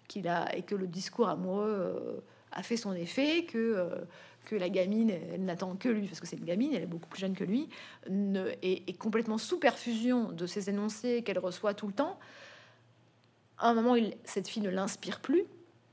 [0.08, 3.88] qu'il a et que le discours amoureux euh, a fait son effet, que
[4.46, 7.08] que la gamine, elle n'attend que lui, parce que c'est une gamine, elle est beaucoup
[7.08, 7.68] plus jeune que lui,
[8.08, 12.18] ne, est, complètement sous perfusion de ces énoncés qu'elle reçoit tout le temps.
[13.58, 15.44] À un moment, il, cette fille ne l'inspire plus,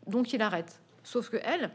[0.08, 0.80] donc il arrête.
[1.04, 1.72] Sauf que elle,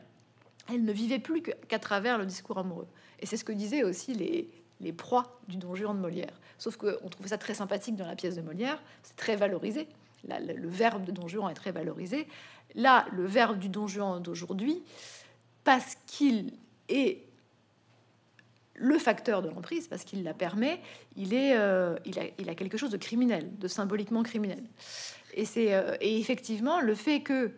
[0.71, 2.87] elle ne vivait plus qu'à travers le discours amoureux.
[3.21, 4.49] Et c'est ce que disaient aussi les,
[4.81, 6.41] les proies du Don Juan de Molière.
[6.59, 9.89] Sauf qu'on trouvait ça très sympathique dans la pièce de Molière, c'est très valorisé.
[10.29, 12.29] le, verbe de Don Juan est très valorisé.
[12.75, 14.83] Là, le verbe du Don Juan d'aujourd'hui,
[15.65, 16.53] parce qu'il
[16.89, 17.29] est
[18.79, 20.81] le facteur de l'emprise, parce qu'il la permet,
[21.17, 24.63] il, est, euh, il, a, quelque chose de criminel, de symboliquement criminel.
[25.35, 27.53] Et, c'est, euh, et effectivement, le fait que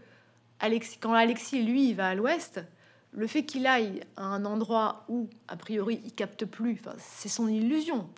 [0.58, 2.60] Alexis, quand Alexis, lui, va à l'ouest,
[3.12, 7.48] le fait qu'il aille à un endroit où, a priori, il capte plus, c'est son
[7.48, 8.08] illusion.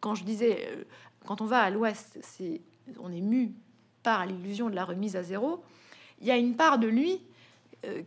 [0.00, 0.84] Quand je disais, euh,
[1.24, 2.60] quand on va à l'ouest, c'est,
[3.00, 3.52] on est mu
[4.02, 5.62] par l'illusion de la remise à zéro.
[6.20, 7.20] Il y a une part de lui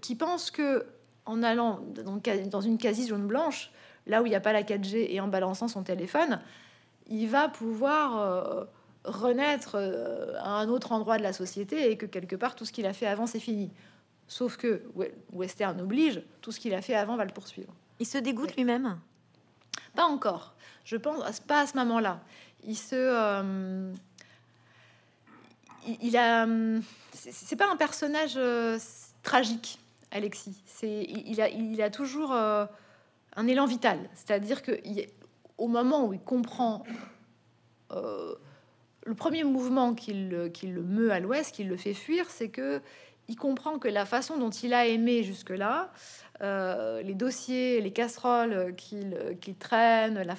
[0.02, 0.86] qui pense que,
[1.30, 3.72] en allant dans, une quasi jaune blanche,
[4.08, 6.40] là où il n'y a pas la 4G et en balançant son téléphone,
[7.08, 8.64] il va pouvoir euh,
[9.04, 12.88] renaître à un autre endroit de la société et que quelque part tout ce qu'il
[12.88, 13.72] a fait avant c'est fini.
[14.28, 14.84] Sauf que
[15.34, 17.74] Western oblige, tout ce qu'il a fait avant va le poursuivre.
[18.00, 19.00] Il se dégoûte lui-même?
[19.96, 20.56] Pas encore.
[20.84, 22.22] Je pense pas à ce moment-là.
[22.64, 23.94] Il se, euh,
[26.02, 26.48] il, a,
[27.14, 28.80] c'est pas un personnage euh,
[29.24, 29.80] tragique,
[30.12, 30.62] Alexis.
[30.66, 32.66] C'est, il a, toujours euh,
[33.36, 34.10] un élan vital.
[34.14, 34.80] C'est-à-dire que
[35.58, 36.84] au moment où il comprend
[39.10, 40.52] le premier mouvement qui le,
[40.84, 42.82] meut à l'ouest, qui le fait fuir, c'est que
[43.28, 45.92] il comprend que la façon dont il a aimé jusque-là,
[46.42, 50.36] euh, les dossiers, les casseroles qu'il traîne, la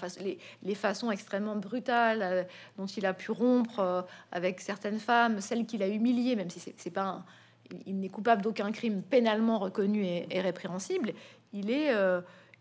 [0.65, 2.43] les, façons extrêmement brutales euh,
[2.79, 4.03] dont il a pu rompre euh,
[4.33, 7.23] avec certaines femmes, celles qu'il a humiliées, même si c'est pas
[7.87, 11.13] il n'est coupable d'aucun crime pénalement reconnu et, répréhensible,
[11.53, 11.95] il est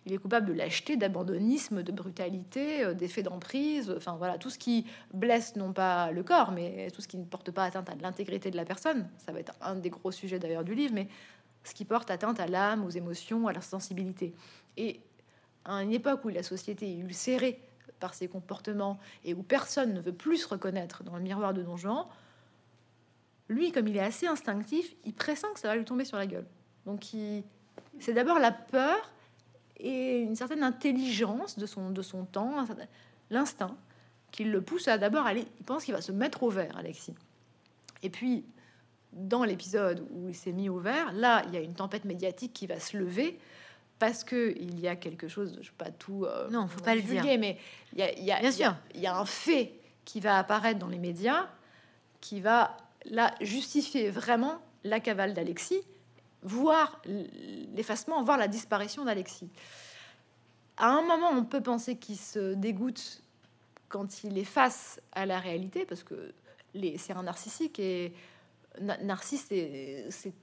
[0.06, 4.58] il est coupable de lâcheté, d'abandonnisme, de brutalité, euh, d'effet d'emprise, enfin voilà, tout ce
[4.58, 7.95] qui blesse non pas le corps, mais tout ce qui ne porte pas atteinte à
[7.95, 9.08] l'intégrité de la personne.
[9.17, 11.08] Ça va être un des gros sujets d'ailleurs du livre, mais
[11.63, 14.34] ce qui porte atteinte à l'âme, aux émotions, à la sensibilité.
[14.78, 15.02] Et
[15.65, 17.62] à une époque où la société est ulcérée
[18.00, 21.62] par ses comportements et où personne ne veut plus se reconnaître dans le miroir de
[21.62, 22.06] Don Juan,
[23.49, 26.27] lui, comme il est assez instinctif, il pressent que ça va lui tomber sur la
[26.27, 26.45] gueule.
[26.85, 27.03] Donc,
[27.99, 29.12] c'est d'abord la peur
[29.77, 32.65] et une certaine intelligence de son, de son temps,
[33.29, 33.75] l'instinct,
[34.31, 35.45] qui le pousse à d'abord aller.
[35.59, 37.15] Il pense qu'il va se mettre au vert, Alexis.
[38.03, 38.45] Et puis,
[39.12, 42.53] dans l'épisode où il s'est mis au vert, là, il y a une tempête médiatique
[42.53, 43.39] qui va se lever
[43.97, 46.25] parce que il y a quelque chose, je sais pas tout.
[46.25, 47.23] Euh, non, faut pas le dire.
[47.39, 47.57] Mais
[47.93, 49.73] il y a, il y a, bien sûr, il y a un fait
[50.05, 51.47] qui va apparaître dans les médias,
[52.21, 55.81] qui va là justifier vraiment la cavale d'Alexis
[56.41, 57.01] voir
[57.75, 59.49] l'effacement, voir la disparition d'Alexis.
[60.77, 63.23] À un moment, on peut penser qu'il se dégoûte
[63.89, 66.33] quand il est face à la réalité, parce que
[66.97, 68.13] c'est un narcissique et
[68.79, 69.51] Narcisse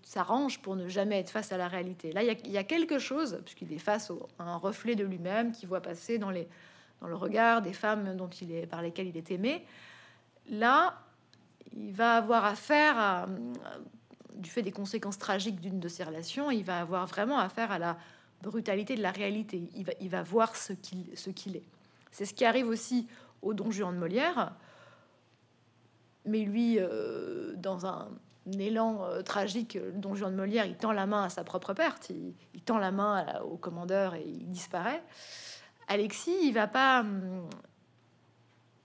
[0.03, 2.12] s'arrange pour ne jamais être face à la réalité.
[2.12, 5.64] Là, il y a, quelque chose, puisqu'il est face à un reflet de lui-même qui
[5.64, 9.31] voit passer dans, dans le regard des femmes dont il est, par lesquelles il est
[9.31, 9.64] aimé.
[10.51, 11.06] Là,
[11.73, 13.27] il va avoir affaire à,
[14.37, 17.79] du fait des conséquences tragiques d'une de ces relations, il va avoir vraiment affaire à
[17.79, 17.97] la
[18.43, 19.71] brutalité de la réalité.
[20.01, 21.65] Il va, voir ce qu'il est.
[22.11, 23.07] C'est ce qui arrive aussi
[23.43, 24.55] au Don Juan de Molière.
[26.25, 28.09] Mais lui, euh, dans un,
[28.59, 31.73] élan euh, tragique, le Don Juan de Molière, il tend la main à sa propre
[31.73, 32.11] perte.
[32.11, 35.03] Il, tend la main au commandeur et il disparaît.
[35.89, 37.01] Alexis, il va pas.
[37.01, 37.49] Hum,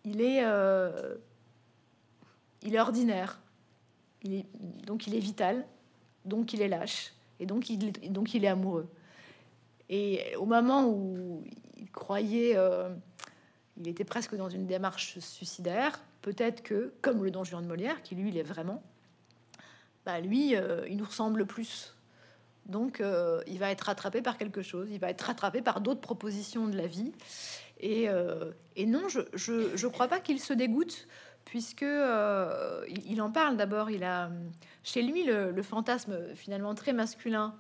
[0.04, 0.44] il est.
[0.44, 1.15] Euh,
[2.62, 3.39] il est ordinaire
[4.86, 5.65] donc il est vital,
[6.26, 8.88] donc il est lâche, et donc il, il est amoureux.
[9.89, 11.43] Et au moment où
[11.78, 12.89] il croyait, euh,
[13.78, 18.02] il était presque dans une démarche suicidaire, peut-être que, comme le Don Juan de Molière,
[18.04, 18.84] qui lui, il est vraiment,
[20.06, 21.95] bah lui, euh, il nous ressemble plus.
[22.67, 26.00] Donc, euh, il va être rattrapé par quelque chose, il va être rattrapé par d'autres
[26.00, 27.12] propositions de la vie.
[27.84, 28.06] Et,
[28.76, 31.08] et non, je ne crois pas qu'il se dégoûte
[31.45, 33.89] puisque euh, il, en parle d'abord.
[33.89, 34.30] Il a
[34.84, 37.56] chez lui le, fantasme finalement très masculin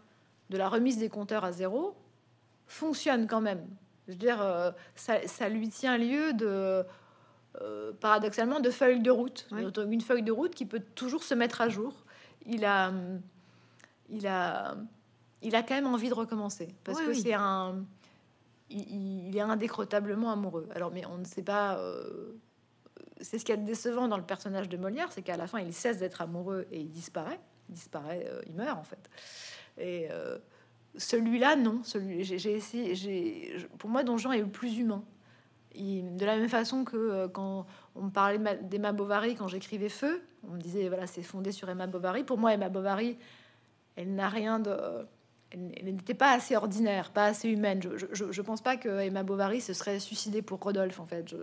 [0.49, 1.95] de la remise des compteurs à zéro
[2.67, 3.65] fonctionne quand même.
[4.07, 6.85] Je veux dire, euh, ça, lui tient lieu de
[7.61, 11.61] euh, paradoxalement de feuilles de route, une feuille de route qui peut toujours se mettre
[11.61, 12.05] à jour.
[12.45, 12.91] Il a,
[14.09, 14.75] il a,
[15.41, 17.83] il a quand même envie de recommencer parce que c'est un
[18.69, 20.69] il, est indécrotablement amoureux.
[20.73, 21.77] Alors, mais on ne sait pas.
[23.21, 25.59] Euh, c'est ce qui est décevant dans le personnage de Molière, c'est qu'à la fin,
[25.59, 27.39] il cesse d'être amoureux et il disparaît.
[27.69, 29.09] Il disparaît, euh, il meurt en fait.
[29.77, 30.37] Et euh,
[30.97, 31.81] celui-là, non.
[31.83, 32.95] Celui, j'ai essayé.
[32.95, 35.03] J'ai, pour moi, Don Juan est le plus humain.
[35.75, 40.53] de la même façon que quand on me parlait d'Emma Bovary, quand j'écrivais Feu, on
[40.53, 42.23] me disait voilà, c'est fondé sur Emma Bovary.
[42.23, 43.17] Pour moi, Emma Bovary,
[43.95, 44.75] elle n'a rien de
[45.51, 47.81] elle, n'était pas assez ordinaire, pas assez humaine.
[47.81, 51.35] Je, ne pense pas que Emma Bovary se serait suicidée pour Rodolphe, en fait.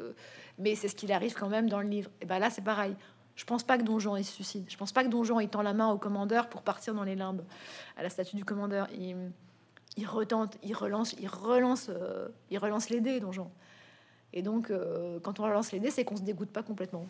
[0.59, 2.11] mais c'est ce qu'il arrive quand même dans le livre.
[2.21, 2.95] Et ben là, c'est pareil.
[3.39, 4.65] Je pense pas que Donjon il se suicide.
[4.69, 7.15] Je pense pas que Donjon il tend la main au commandeur pour partir dans les
[7.15, 7.45] limbes,
[7.97, 8.89] à la statue du commandeur.
[8.93, 9.31] Il,
[9.97, 13.51] il retente, il relance, il relance, euh, il relance les dés, Donjon.
[14.33, 17.07] Et donc, euh, quand on relance les dés, c'est qu'on se dégoûte pas complètement.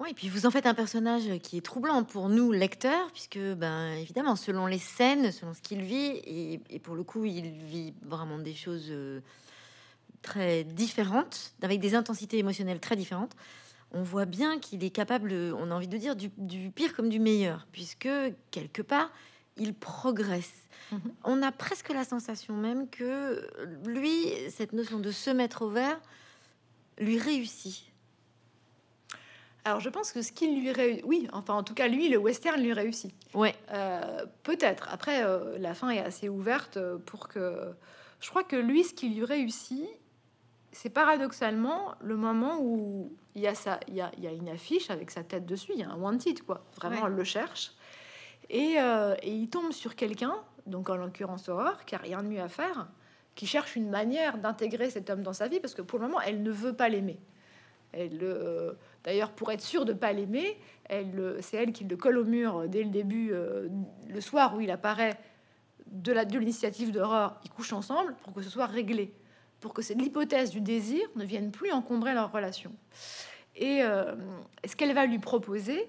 [0.00, 3.38] Oui, et puis vous en faites un personnage qui est troublant pour nous, lecteurs, puisque,
[3.38, 6.20] ben, évidemment, selon les scènes, selon ce qu'il vit,
[6.70, 9.20] et, pour le coup, il vit vraiment des choses euh,
[10.22, 13.34] très différentes, avec des intensités émotionnelles très différentes.
[13.90, 16.30] On voit bien qu'il est capable, on a envie de dire, du,
[16.70, 18.08] pire comme du meilleur, puisque
[18.52, 19.10] quelque part,
[19.56, 20.52] il progresse.
[20.92, 21.00] Mhm.
[21.24, 23.48] On a presque la sensation même que
[23.84, 25.98] lui, cette notion de se mettre au vert,
[27.00, 27.87] lui réussit.
[29.68, 32.16] Alors, je pense que ce qui lui réussit, oui, enfin, en tout cas, lui, le
[32.16, 33.14] western lui réussit.
[33.34, 33.54] Ouais.
[33.70, 34.88] Euh, peut-être.
[34.90, 37.74] Après, euh, la fin est assez ouverte pour que.
[38.18, 39.86] Je crois que lui, ce qui lui réussit,
[40.72, 44.32] c'est paradoxalement le moment où il y a ça, il y a, il y a
[44.32, 46.64] une affiche avec sa tête dessus, il y a un wanted, quoi.
[46.76, 47.72] Vraiment, on le cherche.
[48.48, 52.28] Et, euh, et, il tombe sur quelqu'un, donc en l'occurrence Aurore, qui a rien de
[52.28, 52.88] mieux à faire,
[53.34, 56.22] qui cherche une manière d'intégrer cet homme dans sa vie, parce que pour le moment,
[56.22, 57.20] elle ne veut pas l'aimer.
[57.92, 58.72] Elle, euh,
[59.04, 62.68] D'ailleurs, pour être sûr de pas l'aimer, elle, c'est elle qui le colle au mur
[62.68, 63.68] dès le début, euh,
[64.08, 65.18] le soir où il apparaît
[65.86, 69.14] de, de l'initiative d'Aurore, ils couchent ensemble pour que ce soit réglé,
[69.60, 72.72] pour que l'hypothèse du désir ne vienne plus encombrer leur relation.
[73.56, 74.14] Et euh,
[74.66, 75.88] ce qu'elle va lui proposer,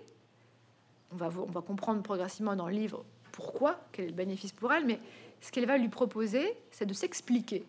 [1.12, 5.00] on va, comprendre progressivement dans le livre pourquoi, quel est le bénéfice pour elle, mais
[5.42, 7.66] ce qu'elle va lui proposer, c'est de s'expliquer.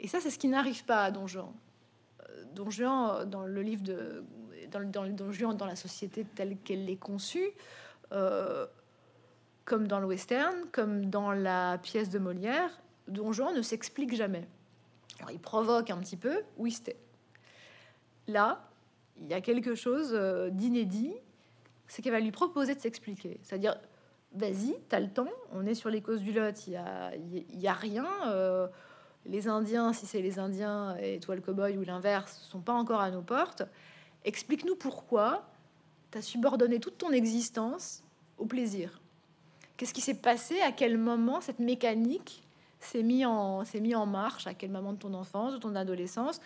[0.00, 1.26] Et ça, c'est ce qui n'arrive pas à Don.
[2.54, 4.24] Don Juan, dans le livre de
[4.70, 7.50] dans, dans, dans, dans la société telle qu'elle est conçue,
[8.12, 8.66] euh,
[9.64, 12.70] comme dans le western, comme dans la pièce de Molière,
[13.08, 14.46] Don Juan ne s'explique jamais.
[15.18, 16.96] Alors il provoque un petit peu Wistet.
[18.28, 18.68] Là,
[19.18, 21.14] il y a quelque chose euh, d'inédit,
[21.86, 23.38] c'est qu'elle va lui proposer de s'expliquer.
[23.42, 23.76] C'est-à-dire,
[24.32, 27.68] vas-y, t'as le temps, on est sur les causes du Lot, il y a, y
[27.68, 28.06] a, rien.
[28.26, 28.66] Euh,
[29.28, 33.00] les Indiens, si c'est les Indiens et toi le cowboy ou l'inverse, sont pas encore
[33.00, 33.62] à nos portes.
[34.24, 35.48] Explique-nous pourquoi
[36.10, 38.02] tu as subordonné toute ton existence
[38.38, 39.00] au plaisir.
[39.76, 40.60] Qu'est-ce qui s'est passé?
[40.60, 42.42] À quel moment cette mécanique
[42.80, 44.46] s'est mis en mis en marche?
[44.46, 46.40] À quel moment de ton enfance, de ton adolescence?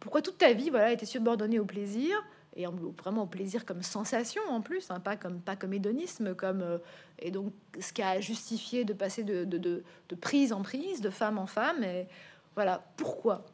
[0.00, 2.16] Pourquoi toute ta vie voilà était subordonnée au plaisir?
[2.54, 2.66] Et
[2.98, 6.78] vraiment au plaisir comme sensation en plus, hein, pas comme pas comme hédonisme, comme euh,
[7.18, 11.10] et donc ce qui a justifié de passer de, de, de, prise en prise, de
[11.10, 11.82] femme en femme.
[11.82, 12.06] Et
[12.54, 13.46] voilà pourquoi?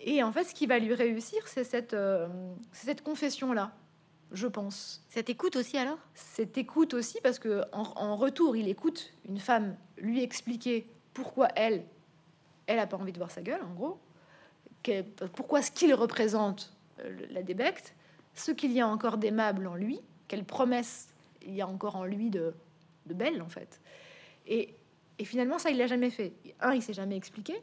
[0.00, 2.28] Et en fait, ce qui va lui réussir, c'est cette, euh,
[2.72, 3.72] cette confession-là,
[4.32, 5.04] je pense.
[5.08, 5.98] Cette écoute aussi alors?
[6.14, 11.84] Cette écoute aussi, parce que en, retour, il écoute une femme lui expliquer pourquoi elle,
[12.66, 13.98] elle a pas envie de voir sa gueule, en gros.
[15.34, 16.75] pourquoi ce qu'il représente
[17.30, 17.94] la débecte,
[18.34, 21.08] ce qu'il y a encore d'aimable en lui, quelle promesse
[21.42, 22.54] il y a encore en lui de,
[23.06, 23.80] de belle, en fait.
[24.46, 24.74] Et,
[25.18, 26.32] et finalement, ça, il l'a jamais fait.
[26.60, 27.54] Un, il s'est jamais expliqué.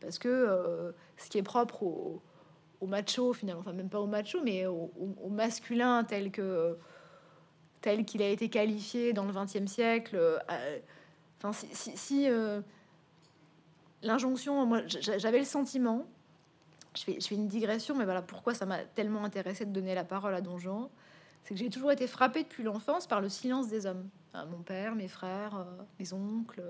[0.00, 2.20] Parce que euh, ce qui est propre au,
[2.86, 4.90] macho, finalement, enfin même pas au macho, mais au,
[5.30, 6.76] masculin tel que
[7.80, 10.16] tel qu'il a été qualifié dans le XXe siècle.
[10.16, 10.38] Euh,
[11.38, 12.60] enfin, si, euh,
[14.02, 16.06] l'injonction, moi, j'avais le sentiment.
[16.96, 20.34] Je fais, une digression, mais voilà pourquoi ça m'a tellement intéressé de donner la parole
[20.34, 20.90] à Donjon.
[21.42, 24.08] C'est que j'ai toujours été frappée depuis l'enfance par le silence des hommes.
[24.50, 25.66] mon père, mes frères,
[25.98, 26.62] mes oncles,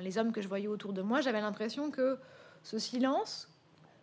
[0.00, 2.18] les hommes que je voyais autour de moi, j'avais l'impression que
[2.62, 3.48] ce silence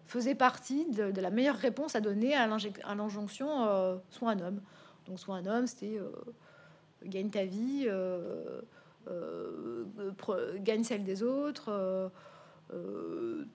[0.06, 4.62] faisait partie de, la meilleure réponse à donner à l'injonction euh, sois un homme.
[5.08, 6.12] Donc sois un homme, c'était euh,
[7.04, 8.62] gagne ta vie, euh,
[10.58, 12.12] gagne celle des autres,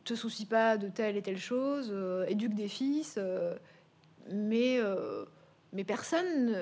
[0.05, 1.95] te soucie pas de telle et telle chose,
[2.29, 3.19] éduque des fils,
[4.31, 4.81] mais
[5.73, 6.57] mais personne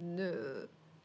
[0.00, 0.32] ne,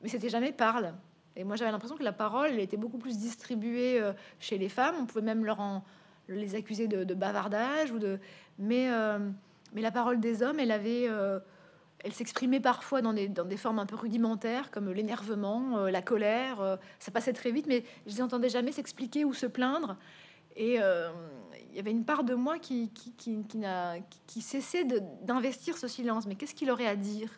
[0.01, 0.93] mais c'était jamais parle.
[1.35, 4.01] Et moi j'avais l'impression que la parole était beaucoup plus distribuée
[4.39, 4.95] chez les femmes.
[4.99, 5.83] On pouvait même leur en
[6.29, 8.19] les accuser de, bavardage ou de
[8.57, 9.19] mais euh,
[9.73, 11.39] mais la parole des hommes elle avait euh,
[12.03, 16.01] elle s'exprimait parfois dans des, dans des formes un peu rudimentaires comme l'énervement, euh, la
[16.01, 16.77] colère.
[16.99, 19.97] ça passait très vite, mais je les entendais jamais s'expliquer ou se plaindre.
[20.55, 23.61] Et il y avait une part de moi qui, qui, qui, qui,
[24.27, 24.85] qui cessait
[25.21, 26.25] d'investir ce silence.
[26.25, 27.29] Mais qu'est-ce qu'il aurait à dire?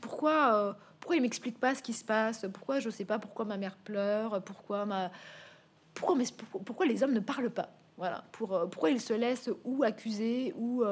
[0.00, 2.46] Pourquoi pourquoi il m'explique pas ce qui se passe?
[2.52, 4.42] Pourquoi je sais pas pourquoi ma mère pleure?
[4.42, 5.10] Pourquoi ma
[5.94, 6.24] pourquoi, mais
[6.64, 7.70] pourquoi les hommes ne parlent pas?
[7.96, 8.24] Voilà.
[8.32, 10.84] Pour, pourquoi ils se laissent ou accuser ou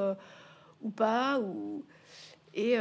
[0.82, 1.84] ou pas ou
[2.54, 2.76] et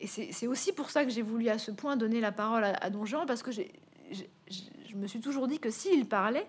[0.00, 2.90] et c'est aussi pour ça que j'ai voulu à ce point donner la parole à,
[2.90, 6.46] Don Jean, parce que je me suis toujours dit que s'il parlait,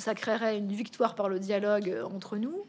[0.00, 2.66] ça créerait une victoire par le dialogue entre nous.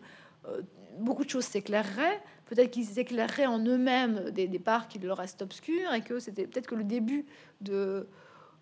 [0.48, 0.62] Euh,
[1.00, 2.22] beaucoup de choses s'éclaireraient.
[2.46, 6.46] Peut-être qu'ils éclaireraient en eux-mêmes des, des, parts qui leur restent obscures et que c'était
[6.46, 7.26] peut-être que le début
[7.62, 8.08] de,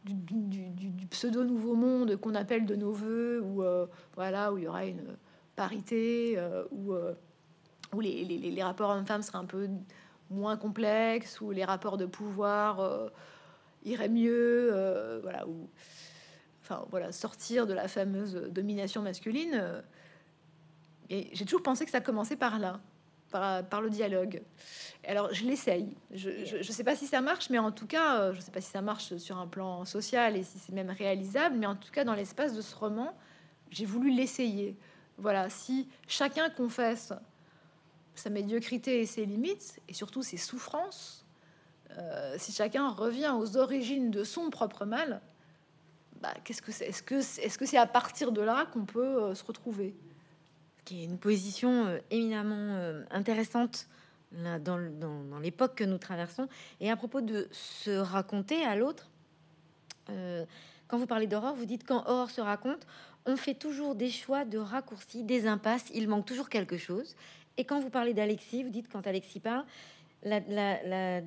[0.06, 4.68] du, pseudo nouveau monde qu'on appelle de nos voeux, où, euh, voilà, où il y
[4.68, 5.18] aurait une
[5.56, 6.94] parité, euh, où,
[7.94, 9.68] où les, les, les rapports hommes-femmes seraient un peu
[10.30, 13.10] moins complexe, où les rapports de pouvoir euh,
[13.84, 15.70] iraient mieux, euh, voilà, ou
[16.70, 19.54] enfin voilà, sortir de la fameuse domination masculine.
[19.56, 19.82] Euh,
[21.10, 22.80] et j'ai toujours pensé que ça commençait par là,
[23.32, 24.44] par, le dialogue.
[25.08, 25.96] Alors je l'essaye.
[26.12, 28.70] Je ne sais pas si ça marche, mais en tout cas, je sais pas si
[28.70, 32.04] ça marche sur un plan social et si c'est même réalisable, mais en tout cas
[32.04, 33.18] dans l'espace de ce roman,
[33.72, 34.78] j'ai voulu l'essayer.
[35.18, 37.12] Voilà, si chacun confesse
[38.14, 41.26] sa médiocrité et ses limites, et surtout ses souffrances,
[41.98, 45.22] euh, si chacun revient aux origines de son propre mal,
[46.22, 49.44] bah, qu'est-ce que c'est Est-ce que c'est à partir de là qu'on peut euh, se
[49.44, 49.96] retrouver?
[50.86, 52.78] Qui est une position euh, éminemment
[53.12, 53.88] intéressante
[54.32, 56.48] là, dans, dans, l'époque que nous traversons.
[56.80, 59.10] Et à propos de se raconter à l'autre,
[60.88, 62.88] quand vous parlez d'horreur, vous dites quand horreur se raconte,
[63.28, 65.86] on fait toujours des choix de raccourcis, des impasses.
[65.94, 67.16] Il manque toujours quelque chose.
[67.58, 69.66] Et quand vous parlez d'Alexis, vous dites quand Alexis parle,
[70.24, 71.22] la,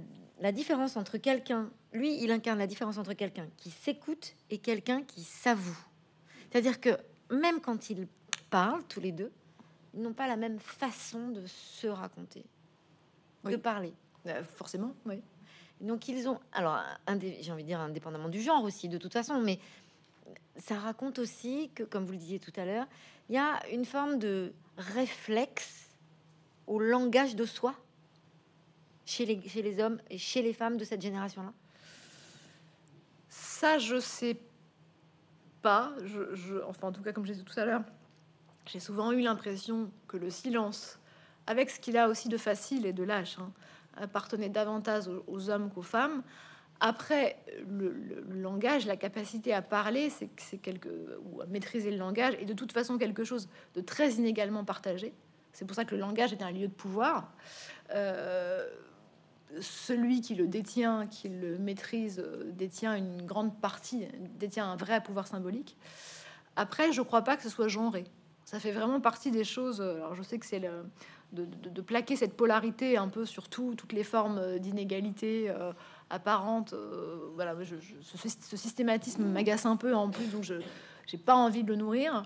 [0.51, 5.23] différence entre quelqu'un, lui, il incarne la différence entre quelqu'un qui s'écoute et quelqu'un qui
[5.23, 5.79] s'avoue.
[6.51, 6.91] C'est-à-dire que
[7.31, 8.09] même quand ils
[8.51, 9.31] parlent tous les deux,
[9.95, 12.45] ils n'ont pas la même façon de se raconter,
[13.45, 13.93] de parler.
[14.27, 15.21] Euh, forcément, oui.
[15.81, 19.41] Donc ils ont, alors j'ai envie de dire indépendamment du genre aussi, de toute façon,
[19.41, 19.59] mais
[20.57, 22.87] ça raconte aussi que, comme vous le disiez tout à l'heure,
[23.29, 25.91] il y a une forme de réflexe
[26.67, 27.75] au langage de soi
[29.13, 31.53] chez les, hommes et chez les femmes de cette génération-là?
[33.29, 34.37] Ça, je sais
[35.61, 35.93] pas.
[36.05, 37.83] Je, enfin, en tout cas, comme je disais tout à l'heure,
[38.67, 40.99] j'ai souvent eu l'impression que le silence,
[41.47, 43.53] avec ce qu'il a aussi de facile et de lâche, hein,
[43.97, 46.23] appartenait davantage aux, hommes qu'aux femmes.
[46.81, 47.37] Après,
[47.69, 47.95] le,
[48.31, 50.89] langage, la capacité à parler, c'est quelque
[51.25, 55.13] ou à maîtriser le langage, est de toute façon quelque chose de très inégalement partagé.
[55.53, 57.33] C'est pour ça que le langage est un lieu de pouvoir.
[57.91, 58.69] Euh,
[59.61, 64.07] celui qui le détient, qui le maîtrise, euh, détient une grande partie,
[64.39, 65.77] détient un vrai pouvoir symbolique.
[66.57, 68.05] Après, je crois pas que ce soit genré.
[68.45, 69.81] Ça fait vraiment partie des choses.
[69.81, 70.63] Euh, alors, je sais que c'est
[71.33, 75.51] de, plaquer cette polarité un peu sur tout, toutes les formes d'inégalité
[76.11, 76.75] apparentes.
[77.35, 81.77] voilà, ce, systématisme m'agace un peu en plus, donc je n'ai pas envie de le
[81.77, 82.23] nourrir.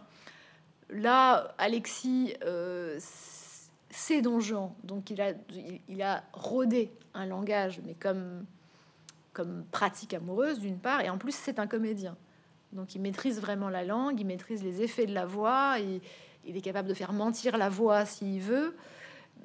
[0.90, 2.98] Là, Alexis, euh,
[4.22, 4.40] Don
[4.84, 5.32] donc il a,
[5.88, 8.44] il, a rodé un langage, mais comme,
[9.32, 12.16] comme pratique amoureuse d'une part, et en plus c'est un comédien.
[12.72, 16.00] Donc il maîtrise vraiment la langue, il maîtrise les effets de la voix, il,
[16.46, 18.76] il est capable de faire mentir la voix s'il veut.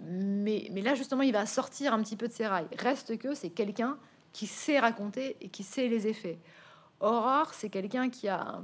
[0.03, 2.67] Mais, mais, là, justement, il va sortir un petit peu de ses rails.
[2.79, 3.97] Reste que c'est quelqu'un
[4.31, 6.39] qui sait raconter et qui sait les effets.
[6.99, 8.61] Aurore, c'est quelqu'un qui a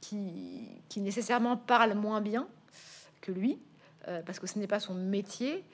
[0.00, 2.46] qui, qui nécessairement parle moins bien
[3.20, 3.58] que lui,
[4.08, 5.64] euh, parce que ce n'est pas son métier,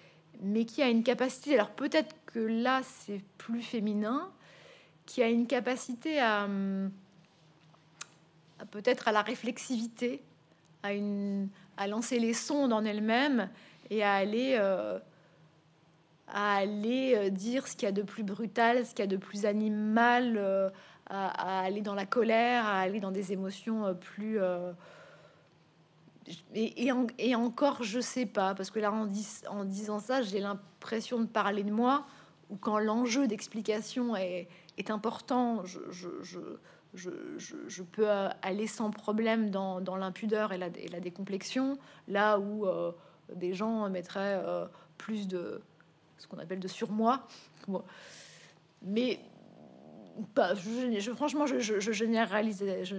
[0.41, 4.31] mais qui a une capacité, alors peut-être que là c'est plus féminin,
[5.07, 6.49] qui a une capacité à,
[8.71, 10.23] peut-être à la réflexivité,
[10.83, 13.49] à, une, à lancer les sondes en elle-même
[13.91, 14.99] et à aller, euh,
[16.29, 19.11] à aller euh, dire ce qu'il y a de plus brutal, ce qu'il y a
[19.11, 20.73] de plus animal,
[21.07, 24.39] à, aller dans la colère, à aller dans des émotions plus...
[26.55, 31.63] et, encore, je sais pas, parce que là, en, disant ça, j'ai l'impression de parler
[31.63, 32.07] de moi,
[32.51, 34.49] ou quand l'enjeu d'explication est,
[34.89, 35.83] important, je,
[37.83, 38.09] peux
[38.43, 40.71] aller sans problème dans, dans l'impudeur et la,
[41.01, 41.79] décomplexion,
[42.09, 42.93] là où euh,
[43.35, 44.43] des gens mettraient
[44.99, 45.61] plus de
[46.19, 47.27] ce qu'on appelle de surmoi.
[48.83, 49.21] Mais
[50.35, 52.97] bah, je, franchement, je, je, je généralise, je,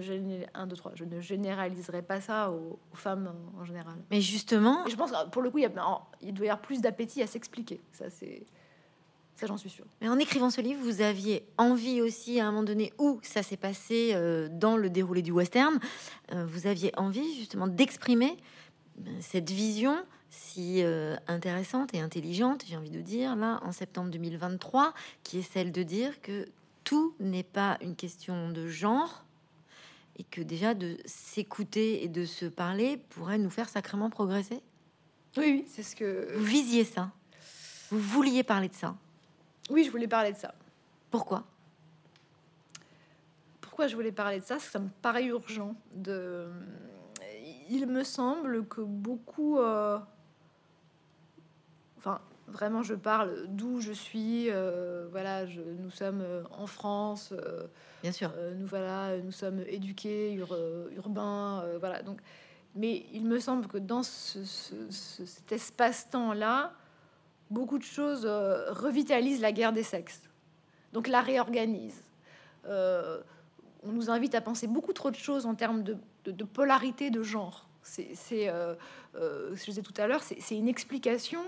[0.54, 3.96] un, deux, trois, je ne généraliserai pas ça aux, femmes en, général.
[4.10, 5.72] Mais justement, je pense que pour le coup, il, y a,
[6.20, 7.80] il doit y avoir plus d'appétit à s'expliquer.
[7.92, 8.44] Ça, c'est
[9.36, 9.86] Ça, j'en suis sûre.
[10.00, 13.42] Mais en écrivant ce livre, vous aviez envie aussi, à un moment donné où ça
[13.42, 15.78] s'est passé euh, dans le déroulé du western,
[16.32, 18.36] euh, vous aviez envie justement d'exprimer
[18.98, 19.96] euh, cette vision
[20.34, 20.82] si
[21.28, 25.82] intéressante et intelligente, j'ai envie de dire, là, en septembre 2023, qui est celle de
[25.82, 26.46] dire que
[26.84, 29.24] tout n'est pas une question de genre
[30.16, 34.60] et que déjà de s'écouter et de se parler pourrait nous faire sacrément progresser.
[35.36, 36.28] Oui, c'est ce que...
[36.36, 37.10] Vous visiez ça
[37.90, 38.96] Vous vouliez parler de ça
[39.70, 40.54] oui, je voulais parler de ça.
[41.10, 41.44] Pourquoi?
[43.60, 44.56] Pourquoi je voulais parler de ça?
[44.56, 45.74] Parce que ça me paraît urgent.
[45.94, 46.50] De...
[47.70, 49.58] Il me semble que beaucoup...
[49.58, 49.98] Euh,
[51.96, 54.50] enfin, vraiment, je parle d'où je suis.
[54.50, 55.60] Euh, voilà, je...
[55.60, 57.32] nous sommes euh, en France.
[58.02, 58.32] Bien sûr.
[58.56, 60.34] nous voilà, nous sommes éduqués,
[60.96, 61.64] urbains.
[61.78, 62.20] voilà, donc...
[62.74, 64.42] Mais il me semble que dans ce,
[64.90, 66.72] cet espace-temps-là,
[67.52, 70.22] beaucoup de choses euh, revitalisent la guerre des sexes,
[70.92, 72.02] donc la réorganisent.
[72.66, 73.20] Euh,
[73.82, 77.68] on nous invite à penser beaucoup trop de choses en termes de, polarité de genre.
[77.82, 78.14] C'est,
[78.48, 78.74] euh,
[79.14, 81.42] je disais tout à l'heure, c'est une explication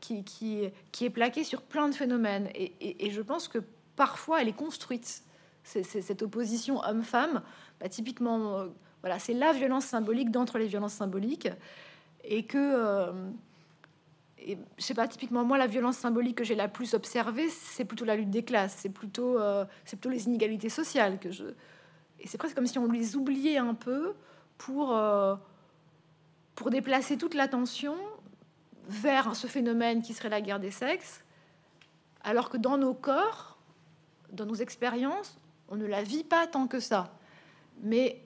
[0.00, 0.70] qui,
[1.00, 2.48] est plaquée sur plein de phénomènes.
[2.54, 3.58] Et, je pense que
[3.96, 5.22] parfois, elle est construite.
[5.64, 7.42] C'est, cette opposition homme-femme,
[7.80, 8.66] bah, typiquement,
[9.00, 11.48] voilà, c'est la violence symbolique d'entre les violences symboliques.
[12.24, 13.12] Et que
[14.46, 17.84] et je sais pas, typiquement, moi, la violence symbolique que j'ai la plus observée, c'est
[17.84, 21.44] plutôt la lutte des classes, c'est plutôt, euh, c'est plutôt les inégalités sociales que je.
[22.20, 24.14] Et c'est presque comme si on les oubliait un peu
[24.56, 25.34] pour, euh,
[26.54, 27.96] pour déplacer toute l'attention
[28.88, 31.24] vers ce phénomène qui serait la guerre des sexes,
[32.22, 33.58] alors que dans nos corps,
[34.32, 37.12] dans nos expériences, on ne la vit pas tant que ça.
[37.82, 38.22] Mais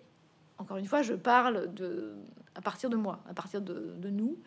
[0.59, 2.15] encore une fois, je parle de,
[2.55, 4.39] à partir de moi, à partir de, nous.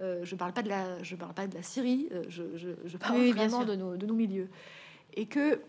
[0.00, 2.08] Euh, je parle pas de la, je parle pas de la Syrie.
[2.12, 4.48] Euh, je, je, parle vraiment de nos, de nos milieux.
[5.14, 5.60] Et que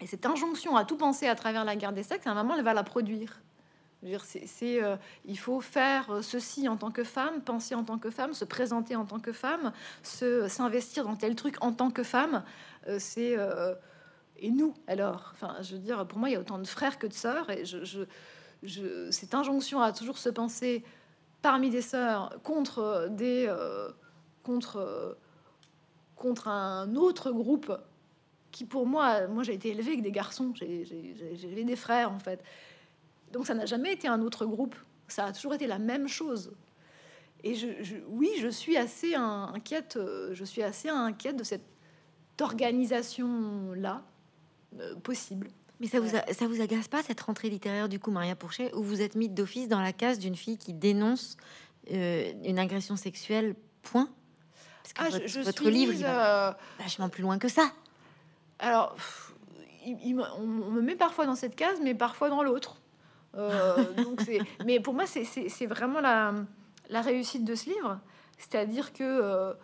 [0.00, 2.56] et cette injonction à tout penser à travers la guerre des sexes, à un moment,
[2.56, 3.40] elle va la produire.
[4.24, 8.34] C'est, euh, il faut faire ceci en tant que femme, penser en tant que femme,
[8.34, 9.72] se présenter en tant que femme,
[10.02, 12.42] se s'investir dans tel truc en tant que femme.
[12.98, 13.36] c'est
[14.42, 15.30] et nous alors?
[15.32, 17.48] Enfin, je veux dire, pour moi, il y a autant de frères que de sœurs,
[17.50, 18.04] et je,
[18.62, 20.84] je, cette injonction à toujours se penser
[21.40, 23.90] parmi des sœurs contre des euh,
[24.42, 25.16] contre
[26.14, 27.76] contre un autre groupe
[28.52, 30.86] qui pour moi moi j'ai été élevée avec des garçons j'ai
[31.32, 32.44] élevé des frères en fait
[33.32, 34.74] donc ça n'a jamais été un autre groupe.
[35.08, 36.52] Ça a toujours été la même chose.
[37.44, 37.66] Et je,
[38.08, 39.98] oui je suis assez inquiète
[40.32, 41.66] je suis assez inquiète de cette
[42.40, 44.04] organisation là
[44.78, 45.48] euh, possible.
[45.80, 48.82] Mais ça vous, ça vous agace pas cette rentrée littéraire du coup, Maria Pourchet, où
[48.82, 51.36] vous êtes mise d'office dans la case d'une fille qui dénonce
[51.90, 54.08] euh, une agression sexuelle, point?
[54.82, 57.72] Parce que ah, votre, livre, il va euh, vachement plus loin que ça.
[58.60, 58.96] Alors,
[59.86, 62.76] on, me met parfois dans cette case, mais parfois dans l'autre.
[63.36, 63.84] Euh,
[64.64, 66.34] mais pour moi, c'est vraiment la,
[66.90, 67.98] la, réussite de ce livre.
[68.38, 69.54] C'est-à-dire que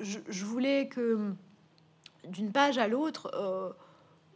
[0.00, 1.32] je, je, voulais que
[2.28, 3.30] d'une page à l'autre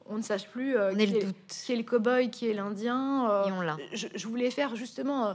[0.07, 3.31] on ne sache plus euh, qui, est, le qui, est, le cow-boy, qui est l'Indien.
[3.31, 5.35] Euh, je, voulais faire justement euh,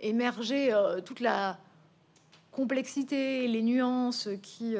[0.00, 0.72] émerger
[1.04, 1.58] toute la
[2.52, 4.74] complexité, les nuances qui,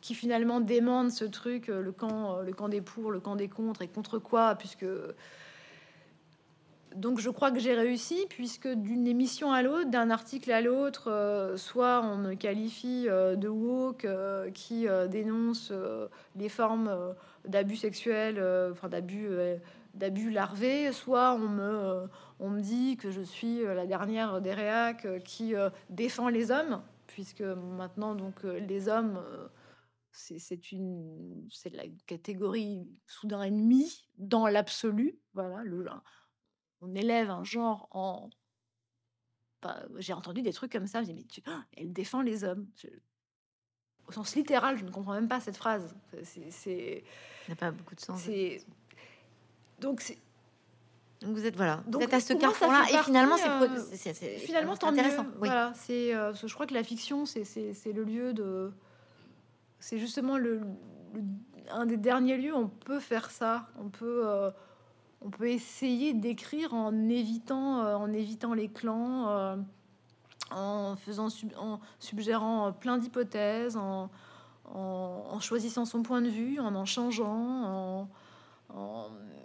[0.00, 3.82] qui finalement démandent ce truc, le camp, le camp des pour, le camp des contre,
[3.82, 4.86] et contre quoi, puisque
[6.94, 11.54] donc je crois que j'ai réussi puisque d'une émission à l'autre, d'un article à l'autre,
[11.56, 14.06] soit on me qualifie de woke
[14.52, 15.72] qui dénonce
[16.36, 17.14] les formes
[17.46, 19.56] d'abus sexuels, euh, enfin d'abus euh,
[19.94, 22.06] d'abus larvés, soit on me, euh,
[22.40, 25.54] on me dit que je suis la dernière des réacs qui
[25.88, 29.22] défend les hommes, puisque maintenant donc les hommes
[30.10, 35.84] c'est une c'est la catégorie soudain ennemie dans l'absolu voilà le
[36.80, 38.30] on élève un genre en
[39.96, 41.42] j'ai entendu des trucs comme ça je dis, mais tu,
[41.76, 42.66] elle défend les hommes
[44.06, 47.04] au sens littéral je ne comprends même pas cette phrase c'est
[47.48, 48.26] n'a pas beaucoup de sens.
[49.80, 50.18] Donc, c'est.
[51.20, 54.76] Donc vous êtes voilà, Donc, vous êtes à ce carrefour-là et finalement c'est euh, finalement
[54.76, 55.24] tant intéressant.
[55.38, 58.72] Voilà, c'est euh, je crois que la fiction c'est le lieu de
[59.78, 60.60] c'est justement le,
[61.70, 64.50] un des derniers lieux où on peut faire ça, on peut euh,
[65.24, 69.56] on peut essayer d'écrire en évitant en évitant les clans,
[70.50, 74.10] en faisant en suggérant plein d'hypothèses, en
[74.64, 78.08] en, choisissant son point de vue, en en changeant.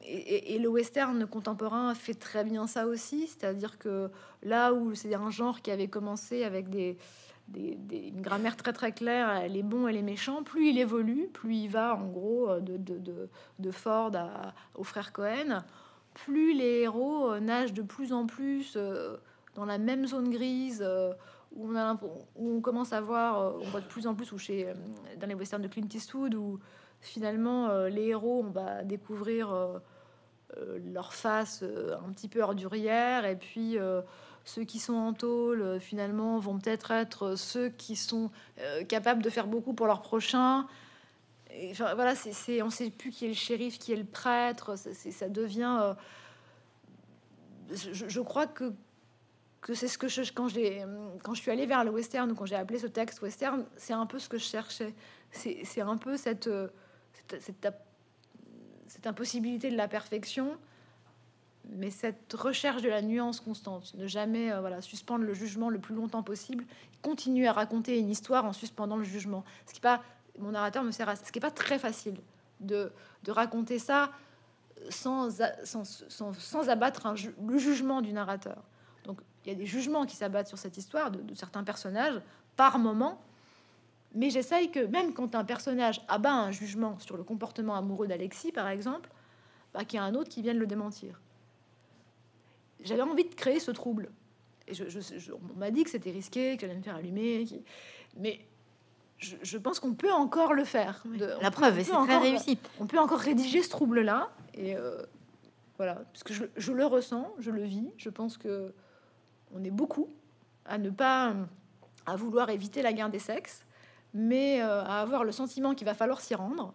[0.03, 4.09] et, le western contemporain fait très bien ça aussi, c'est-à-dire que
[4.43, 6.97] là où c'est un genre qui avait commencé avec des,
[7.56, 11.68] une grammaire très très claire, les bons et les méchants, plus il évolue, plus il
[11.70, 15.64] va en gros de, de, Ford à, au frère Cohen,
[16.14, 19.18] plus les héros euh, nagent de plus en plus euh,
[19.56, 21.14] dans la même zone grise euh,
[21.52, 21.95] où on, a,
[22.36, 24.72] où on commence à voir, on voit de plus en plus, ou chez,
[25.20, 26.60] dans les westerns de Clint Eastwood, où
[27.02, 29.82] finalement les héros, on va découvrir
[30.93, 33.80] leur face un petit peu ordurière, et puis
[34.50, 38.32] ceux qui sont en tôle, finalement, vont peut-être être ceux qui sont
[38.88, 40.68] capables de faire beaucoup pour leur prochain.
[41.52, 44.76] Et, voilà, c'est, on sait plus qui est le shérif, qui est le prêtre.
[44.76, 45.95] ça devient.
[47.72, 48.74] je, je, crois que
[49.62, 50.86] que c'est ce que je, quand, j'ai,
[51.24, 54.06] quand je suis allée vers le western quand j'ai appelé ce texte western, c'est un
[54.06, 54.93] peu ce que je cherchais.
[55.32, 56.50] C'est, c'est un peu cette,
[57.28, 57.68] cette,
[58.88, 60.58] cette, impossibilité de la perfection,
[61.76, 65.80] mais cette recherche de la nuance constante, ne jamais euh, voilà, suspendre le jugement le
[65.80, 66.65] plus longtemps possible,
[67.01, 69.43] continuer à raconter une histoire en suspendant le jugement.
[69.65, 70.01] Ce qui pas,
[70.38, 72.15] mon narrateur me sert à ce qui n'est pas très facile
[72.59, 72.91] de,
[73.24, 74.11] de raconter ça
[74.89, 75.30] sans,
[75.63, 77.13] sans, sans, sans abattre
[77.47, 78.63] le jugement du narrateur
[79.45, 82.22] il y a des jugements qui s'abattent sur cette histoire de, certains personnages
[82.55, 83.22] par moment.
[84.15, 88.51] Mais j'essaye que même quand un personnage abat un jugement sur le comportement amoureux d'Alexis,
[88.51, 89.09] par exemple,
[89.74, 91.20] bah, qu'il y a un autre qui vienne le démentir.
[92.82, 94.09] J'avais envie de créer ce trouble.
[94.67, 94.84] Et je,
[95.34, 97.45] on m'a dit que c'était risqué, que j'allais me faire allumer.
[98.17, 98.39] Mais
[99.17, 101.03] je, pense qu'on peut encore le faire.
[101.41, 102.57] La preuve, c'est très réussi.
[102.80, 104.30] On peut encore rédiger ce trouble-là.
[104.53, 105.01] Et euh,
[105.77, 107.91] voilà, parce que je, je, le ressens, je le vis.
[107.97, 108.73] Je pense que
[109.53, 110.07] on est beaucoup
[110.65, 111.34] à ne pas
[112.05, 113.65] à vouloir éviter la guerre des sexes,
[114.13, 116.73] mais euh, à avoir le sentiment qu'il va falloir s'y rendre.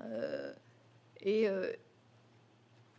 [0.00, 0.52] Euh,
[1.22, 1.48] et,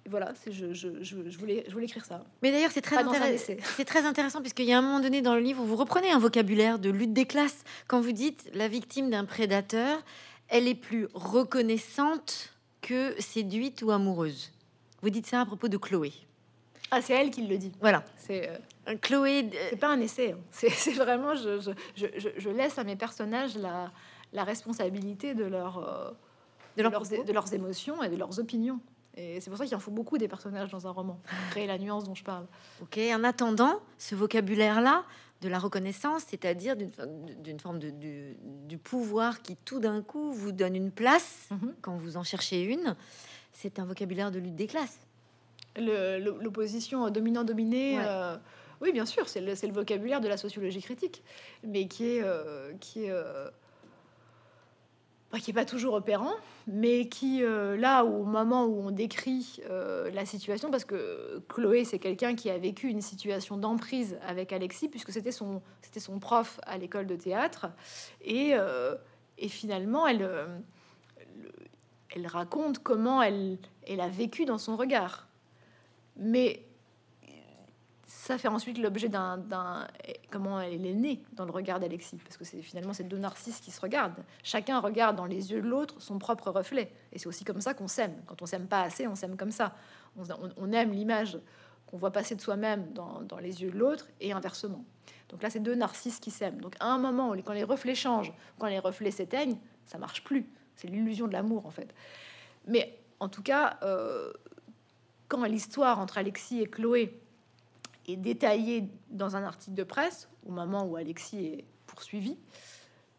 [0.09, 2.23] voilà, je, je, je, voulais, je voulais écrire ça.
[2.41, 5.35] Mais d'ailleurs, c'est très, intéressant, c'est très intéressant puisqu'il y a un moment donné dans
[5.35, 7.63] le livre où vous reprenez un vocabulaire de lutte des classes.
[7.87, 10.03] Quand vous dites la victime d'un prédateur,
[10.47, 14.51] elle est plus reconnaissante que séduite ou amoureuse.
[15.01, 16.13] Vous dites ça à propos de Chloé.
[16.89, 17.71] Ah, c'est elle qui le dit.
[17.79, 18.03] Voilà.
[18.17, 18.49] C'est
[18.87, 19.49] euh, Chloé.
[19.69, 20.33] C'est pas un essai.
[20.33, 20.39] Hein.
[20.51, 23.91] C'est vraiment, je, laisse à mes personnages la,
[24.33, 26.11] la responsabilité de, leur, euh,
[26.75, 28.79] de, leurs, de leurs émotions et de leurs opinions.
[29.15, 31.67] Et c'est pour ça qu'il en faut beaucoup des personnages dans un roman, pour créer
[31.67, 32.45] la nuance dont je parle.
[32.81, 35.03] Ok, en attendant, ce vocabulaire-là
[35.41, 38.37] de la reconnaissance, c'est-à-dire d'une forme de, du,
[38.67, 41.73] du, pouvoir qui tout d'un coup vous donne une place mhm.
[41.81, 42.95] quand vous en cherchez une,
[43.51, 44.99] c'est un vocabulaire de lutte des classes
[45.77, 47.99] l'opposition dominant-dominé.
[47.99, 48.35] Euh,
[48.81, 51.23] oui, bien sûr, c'est le, le, vocabulaire de la sociologie critique,
[51.63, 53.49] mais qui est, euh, qui est, euh,
[55.39, 56.33] qui est pas toujours opérant,
[56.67, 59.61] mais qui, là, au moment où on décrit
[60.13, 64.89] la situation, parce que Chloé, c'est quelqu'un qui a vécu une situation d'emprise avec Alexis,
[64.89, 67.67] puisque c'était son, c'était son prof à l'école de théâtre,
[68.23, 68.53] et,
[69.37, 70.29] et finalement, elle,
[72.15, 73.57] elle raconte comment elle,
[73.87, 75.27] elle a vécu dans son regard.
[76.17, 76.65] Mais
[78.31, 79.43] ça fait ensuite l'objet d'un,
[80.29, 83.59] comment elle est née dans le regard d'Alexis, parce que c'est finalement ces deux narcisses
[83.59, 84.23] qui se regardent.
[84.41, 87.73] Chacun regarde dans les yeux de l'autre son propre reflet, et c'est aussi comme ça
[87.73, 88.13] qu'on s'aime.
[88.27, 89.75] Quand on s'aime pas assez, on s'aime comme ça.
[90.15, 91.39] On, aime l'image
[91.87, 94.85] qu'on voit passer de soi-même dans, les yeux de l'autre, et inversement.
[95.27, 96.61] Donc là, c'est deux narcisses qui s'aiment.
[96.61, 100.49] Donc à un moment, quand les reflets changent, quand les reflets s'éteignent, ça marche plus.
[100.77, 101.93] C'est l'illusion de l'amour en fait.
[102.65, 104.31] Mais en tout cas, euh,
[105.27, 107.20] quand l'histoire entre Alexis et Chloé
[108.07, 112.37] est détaillée dans un article de presse, au moment où Alexis est poursuivi,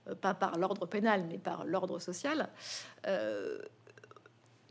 [0.09, 2.49] euh, pas par l'ordre pénal, mais par l'ordre social,
[3.07, 3.59] euh,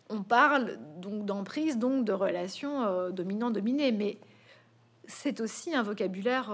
[0.10, 4.18] on parle donc d'emprise, donc de relations euh, dominant-dominé, mais
[5.06, 6.54] c'est aussi un vocabulaire,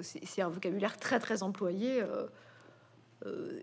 [0.00, 2.02] c'est un vocabulaire très très employé,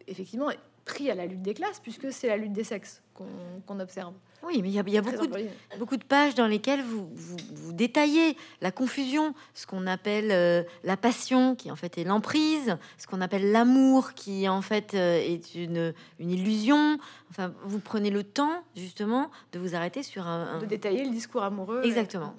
[0.06, 0.50] effectivement
[0.86, 4.14] pris à la lutte des classes, puisque c'est la lutte des sexes qu'on observe.
[4.44, 5.48] Oui, mais il y a, beaucoup, de,
[5.80, 10.98] beaucoup, de, pages dans lesquelles vous, vous, détaillez la confusion, ce qu'on appelle euh, la
[10.98, 15.56] passion, qui en fait est l'emprise, ce qu'on appelle l'amour, qui en fait euh, est
[15.56, 17.00] une, une, illusion.
[17.32, 21.42] Enfin, vous prenez le temps justement de vous arrêter sur un, de détailler le discours
[21.42, 21.82] amoureux.
[21.84, 22.36] Exactement.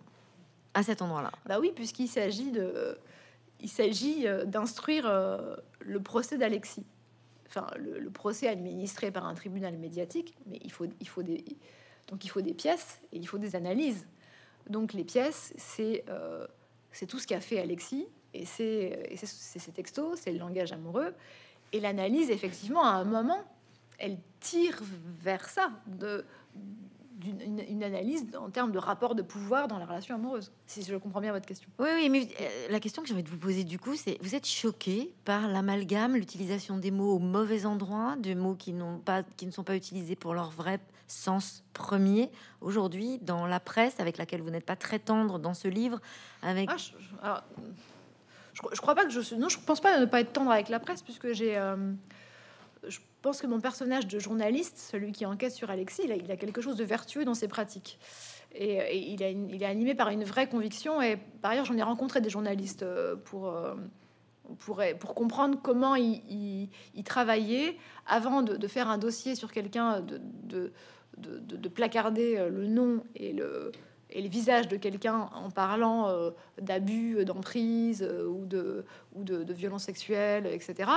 [0.75, 1.33] À cet endroit-là.
[1.47, 2.99] Bah oui, puisqu'il s'agit de,
[3.61, 5.11] il s'agit euh, d'instruire
[5.81, 6.85] le procès d'Alexis.
[7.47, 11.45] Enfin, le, procès administré par un tribunal médiatique, mais il faut, il faut des,
[12.09, 14.07] donc il faut des pièces et il faut des analyses.
[14.69, 16.47] Donc les pièces, c'est euh,
[16.93, 21.15] c'est tout ce qu'a fait Alexis, et c'est ses textos, c'est le langage amoureux.
[21.73, 23.45] Et l'analyse, effectivement, à un moment,
[23.99, 24.81] elle tire
[25.23, 26.25] vers ça, de,
[27.25, 31.21] une, analyse en termes de rapport de pouvoir dans la relation amoureuse, si je comprends
[31.21, 31.69] bien votre question.
[31.79, 34.19] Oui, oui, mais euh, la question que j'ai envie de vous poser du coup, c'est
[34.21, 38.99] vous êtes choqué par l'amalgame, l'utilisation des mots au mauvais endroit, des mots qui n'ont
[38.99, 44.01] pas, qui ne sont pas utilisés pour leur vrai sens premier aujourd'hui dans la presse,
[44.01, 46.01] avec laquelle vous n'êtes pas très tendre dans ce livre,
[46.43, 46.69] avec.
[46.71, 46.93] Ah, je,
[48.73, 50.81] je, crois pas que je non, je pense pas ne pas être tendre avec la
[50.81, 51.93] presse puisque j'ai euh,
[52.89, 56.61] je pense que mon personnage de journaliste, celui qui enquête sur Alexis, il a, quelque
[56.61, 57.99] chose de vertueux dans ses pratiques.
[58.55, 61.03] Et, il, est animé par une vraie conviction.
[61.03, 63.75] Et par ailleurs, j'en ai rencontré des journalistes euh, pour, euh,
[64.59, 66.69] pour, pour comprendre comment il,
[67.05, 67.77] travaillait
[68.07, 70.73] avant de, faire un dossier sur quelqu'un, de, de,
[71.19, 73.73] de, placarder euh, le nom et le,
[74.11, 76.33] et le visage de quelqu'un en parlant
[76.63, 78.85] d'abus, d'emprise ou de,
[79.15, 80.91] ou de violences sexuelles, etc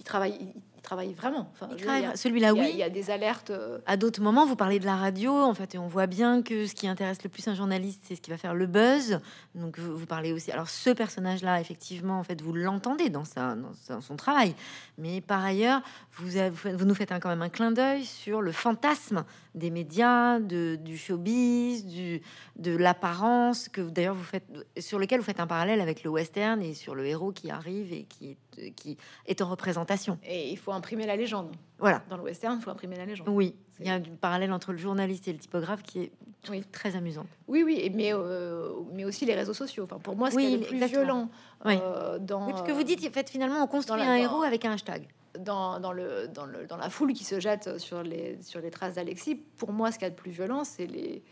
[0.00, 0.34] il travaille,
[0.80, 1.52] il travaille vraiment.
[1.52, 1.68] Enfin,
[2.16, 2.70] Celui-là, oui.
[2.72, 3.50] Il y a des alertes.
[3.50, 6.40] Euh, à d'autres moments, vous parlez de la radio, en fait, et on voit bien
[6.40, 9.20] que ce qui intéresse le plus un journaliste, c'est ce qui va faire le buzz.
[9.54, 10.50] Donc, vous, parlez aussi.
[10.52, 14.54] Alors, ce personnage-là, effectivement, en fait, vous l'entendez dans, sa, dans son travail.
[14.96, 15.82] Mais par ailleurs,
[16.12, 16.30] vous,
[16.74, 19.24] vous nous faites un, quand même un clin d'œil sur le fantasme
[19.54, 22.22] des médias, de, du showbiz, du,
[22.56, 24.46] de l'apparence, que d'ailleurs vous faites,
[24.78, 27.92] sur lequel vous faites un parallèle avec le western et sur le héros qui arrive
[27.92, 28.96] et qui est, qui
[29.26, 30.18] est en représentation.
[30.24, 31.54] Et il faut imprimer la légende.
[31.78, 32.02] Voilà.
[32.08, 33.28] Dans le western, il faut imprimer la légende.
[33.28, 36.12] Oui, il y a un parallèle entre le journaliste et le typographe qui est
[36.48, 36.62] oui.
[36.72, 37.26] très amusant.
[37.48, 39.84] Oui, oui, mais, euh, mais aussi les réseaux sociaux.
[39.84, 41.30] Enfin, pour moi, ce qui est le plus violent
[41.64, 41.78] oui.
[41.80, 42.46] Euh, dans...
[42.46, 45.06] Oui, parce que vous dites, en fait, finalement, on construit un héros avec un hashtag
[45.38, 48.70] dans, dans, le, dans, le, dans, la foule qui se jette sur les, sur les
[48.70, 51.22] traces d'Alexis, pour moi, ce qu'il y a de plus violent, c'est les,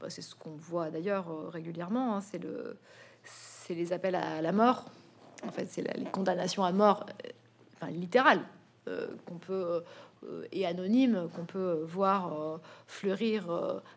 [0.00, 2.78] bah, c'est ce qu'on voit d'ailleurs euh, régulièrement, hein, c'est le,
[3.22, 4.86] c'est les appels à la mort.
[5.46, 7.28] En fait, c'est les condamnations à mort, euh,
[7.76, 8.42] enfin littérales,
[8.88, 9.82] euh, qu'on peut
[10.52, 13.50] et anonymes qu'on peut voir fleurir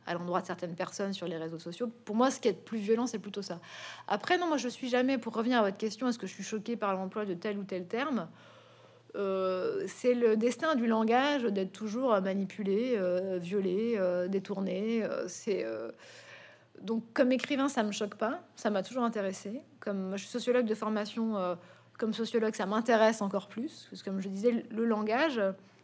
[0.06, 1.90] à l'endroit de certaines personnes sur les réseaux sociaux.
[2.04, 3.62] Pour moi, ce qui est plus violent, c'est plutôt ça.
[4.10, 6.44] Après, non, moi, je suis jamais, pour revenir à votre question, est-ce que je suis
[6.44, 8.28] choquée par l'emploi de tel ou tel terme
[9.18, 15.04] euh, c'est le destin du langage d'être toujours manipulé, euh, violé, euh, détourné.
[15.28, 15.66] c'est
[16.82, 19.62] donc comme écrivain, ça me choque pas, ça m'a toujours intéressé.
[19.80, 21.58] Comme je suis sociologue de formation,
[21.98, 25.42] comme sociologue, ça m'intéresse encore plus, parce que comme je disais, le langage,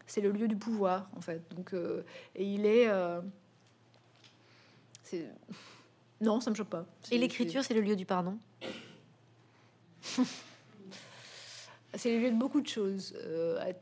[0.07, 1.41] c'est le lieu du pouvoir en fait.
[1.55, 1.73] Donc
[2.35, 2.89] et il est,
[6.21, 6.85] non, ça me choque pas.
[7.11, 8.37] Et l'écriture, c'est le lieu du pardon?
[11.95, 13.13] c'est le lieu de beaucoup de choses.
[13.17, 13.73] Euh,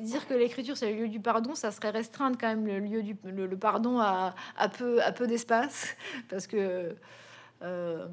[0.00, 3.02] dire que l'écriture c'est le lieu du pardon, ça serait restreindre quand même le lieu
[3.02, 5.96] du le, pardon à, à, peu à peu d'espace
[6.28, 6.94] parce que
[7.62, 8.06] euh,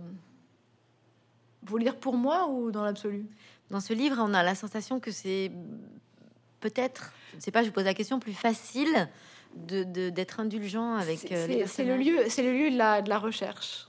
[1.63, 3.25] vous lire pour moi ou dans l'absolu?
[3.69, 5.51] Dans ce livre, on a la sensation que c'est
[6.59, 9.07] peut-être, je ne sais pas, je vous pose la question, plus facile
[9.55, 11.31] de d'être indulgent avec.
[11.31, 13.87] Euh, c'est le lieu, c'est le lieu de la, de la recherche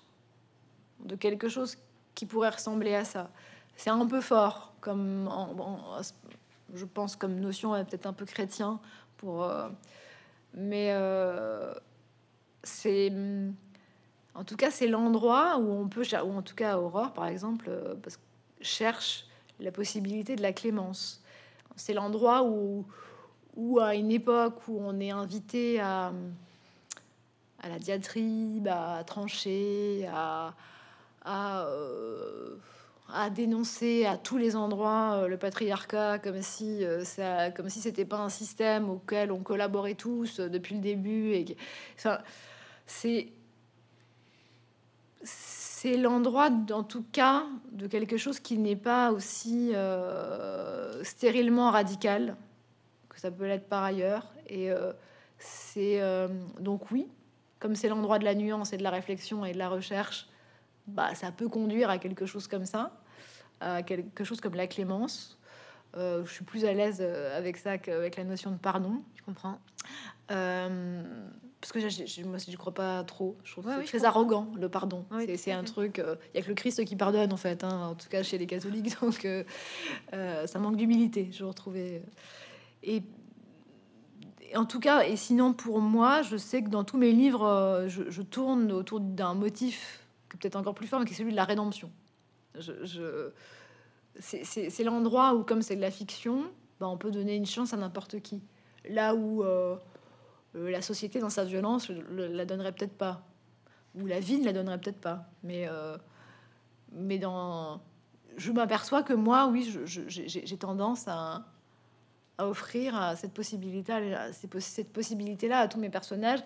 [1.05, 1.77] de quelque chose
[2.15, 3.31] qui pourrait ressembler à ça.
[3.77, 5.29] C'est un peu fort, comme
[6.75, 8.81] je pense comme notion peut-être un peu chrétien
[9.17, 9.69] pour, euh,
[10.55, 11.75] mais euh,
[12.63, 13.13] c'est
[14.35, 17.67] en tout cas c'est l'endroit où on peut, ou en tout cas Aurore par exemple,
[17.69, 17.95] euh,
[18.61, 19.27] cherche
[19.59, 21.23] la possibilité de la clémence.
[21.77, 22.87] C'est l'endroit où,
[23.57, 26.13] où à une époque où on est invité à
[27.63, 30.55] à la diatribe, à trancher, à,
[31.27, 32.57] euh,
[33.15, 37.81] à, dénoncer à tous les endroits euh, le patriarcat comme si euh, ça, comme si
[37.81, 41.57] c'était pas un système auquel on collaborait tous depuis le début et
[41.97, 42.19] enfin,
[42.87, 43.29] c'est
[45.23, 49.73] c'est l'endroit, en tout cas, de quelque chose qui n'est pas aussi
[51.03, 52.37] stérilement radical
[53.09, 54.27] que ça peut l'être par ailleurs.
[54.47, 54.69] Et
[55.39, 56.03] c'est
[56.59, 57.09] donc oui,
[57.61, 60.27] comme c'est l'endroit de la nuance et de la réflexion et de la recherche,
[60.87, 62.93] bah, ça peut conduire à quelque chose comme ça,
[63.61, 65.41] à quelque chose comme la clémence.
[65.97, 69.03] Euh, je suis plus à l'aise euh, avec ça qu'avec la notion de pardon.
[69.17, 69.59] Je comprends.
[70.31, 71.03] Euh,
[71.61, 73.37] parce que je, moi, je crois pas trop.
[73.45, 75.05] Je trouve très arrogant le pardon.
[75.37, 75.99] c'est un truc.
[75.99, 77.65] Il y a que le Christ qui pardonne en fait.
[77.65, 78.99] Hein, en tout cas chez les catholiques.
[79.03, 79.27] Donc
[80.13, 81.29] ça manque d'humilité.
[81.33, 82.03] Je retrouvais.
[82.83, 83.03] Et
[84.55, 88.09] en tout cas, et sinon pour moi, je sais que dans tous mes livres, je,
[88.09, 91.45] je tourne autour d'un motif peut-être encore plus fort, mais qui est celui de la
[91.45, 91.91] rédemption.
[92.59, 93.31] Je,
[94.19, 96.45] c'est l'endroit où, comme c'est de la fiction,
[96.81, 98.43] bah, on peut donner une chance à n'importe qui.
[98.89, 99.77] Là où euh,
[100.57, 103.23] euh, la société, dans sa violence, la donnerait peut-être pas.
[103.95, 105.27] Ou la vie ne la donnerait peut-être pas.
[105.43, 105.97] Mais, euh,
[106.93, 107.81] mais dans...
[108.37, 111.45] je m'aperçois que moi, oui, j'ai tendance à,
[112.39, 113.93] à offrir cette possibilité,
[114.33, 116.41] cette possibilité-là à tous mes personnages,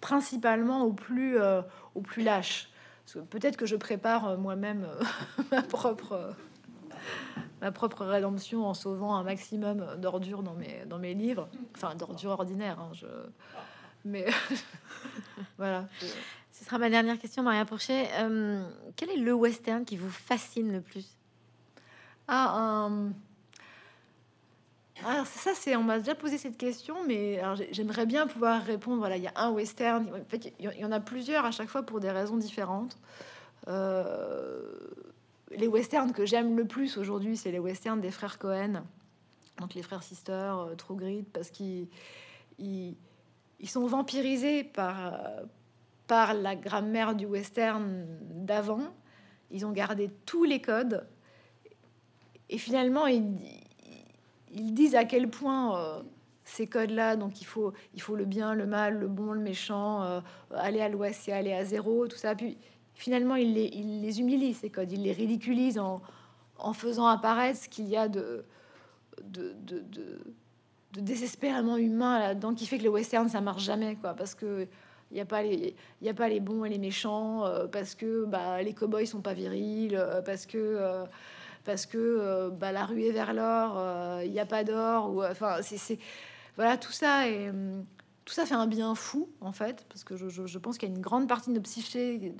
[0.00, 1.38] principalement aux plus
[2.18, 2.70] lâches.
[3.30, 6.34] Peut-être que je prépare euh, moi-même euh, ma propre
[7.60, 11.48] ma propre rédemption en sauvant un maximum d'ordures dans mes, dans mes livres.
[11.74, 12.78] Enfin, d'ordures ordinaires.
[12.78, 13.06] Hein, je...
[14.04, 14.26] Mais
[15.58, 15.86] voilà.
[16.52, 18.06] Ce sera ma dernière question, Maria Porcher.
[18.96, 21.16] quel est le western qui vous fascine le plus?
[22.28, 23.12] Ah, un
[25.06, 27.40] alors ça, c'est on m'a déjà posé cette question, mais
[27.70, 28.98] j'aimerais bien pouvoir répondre.
[28.98, 30.08] Voilà, il y a un western.
[30.08, 32.98] En fait, il y en a plusieurs à chaque fois pour des raisons différentes.
[33.68, 34.62] Euh,
[35.50, 38.82] les westerns que j'aime le plus aujourd'hui, c'est les westerns des frères Cohen,
[39.58, 41.88] donc les frères Sister, euh, True Grit, parce qu'ils
[42.58, 42.96] ils,
[43.66, 45.14] sont vampirisés par
[46.06, 48.82] par la grammaire du western d'avant.
[49.50, 51.06] Ils ont gardé tous les codes
[52.48, 53.67] et finalement ils
[54.52, 56.02] ils disent à quel point euh,
[56.44, 60.02] ces codes-là, donc il faut, il faut le bien, le mal, le bon, le méchant,
[60.02, 60.20] euh,
[60.54, 62.34] aller à l'ouest et aller à zéro, tout ça.
[62.34, 62.56] Puis
[62.94, 66.00] finalement, ils les, il les humilient, ces codes, ils les ridiculisent en,
[66.72, 68.44] faisant apparaître ce qu'il y a de,
[69.22, 69.54] de,
[70.92, 74.66] désespérément humain là-dedans, qui fait que le western, ça marche jamais, quoi, parce que
[75.10, 77.94] il n'y a, pas les, y a pas les bons et les méchants, euh, parce
[77.94, 81.06] que bah, les cow-boys sont pas virils, parce que
[81.68, 85.10] parce que euh, bah, la rue est vers l'or, euh, il n'y a pas d'or,
[85.10, 85.98] ou enfin c'est
[86.56, 87.50] voilà tout ça et
[88.24, 90.94] tout ça fait un bien fou en fait, parce que je, pense qu'il y a
[90.94, 92.32] une grande partie de nos psychés,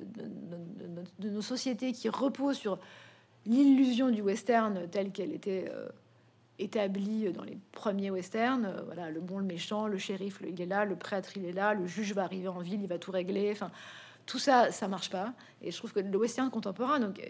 [1.19, 2.79] de, nos sociétés qui repose sur
[3.45, 5.91] l'illusion du western telle qu'elle était euh,
[6.59, 8.83] établie dans les premiers westerns.
[8.87, 11.75] voilà, le bon, le méchant, le shérif, il est là, le prêtre, il est là,
[11.75, 13.51] le juge va arriver en ville, il va tout régler.
[13.53, 13.71] Enfin,
[14.25, 15.35] tout ça, ça marche pas.
[15.61, 17.21] Et je trouve que le western contemporain, donc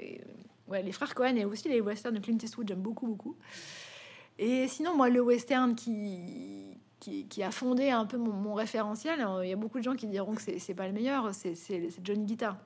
[0.68, 3.36] ouais, les frères Cohen et aussi les westerns de Clint Eastwood, j'aime beaucoup, beaucoup.
[4.38, 9.50] Et sinon, moi, le western qui, qui, a fondé un peu mon, référentiel, hein, il
[9.50, 11.54] y a beaucoup de gens qui diront que c'est pas le meilleur, c'est
[12.02, 12.56] Johnny Guitar.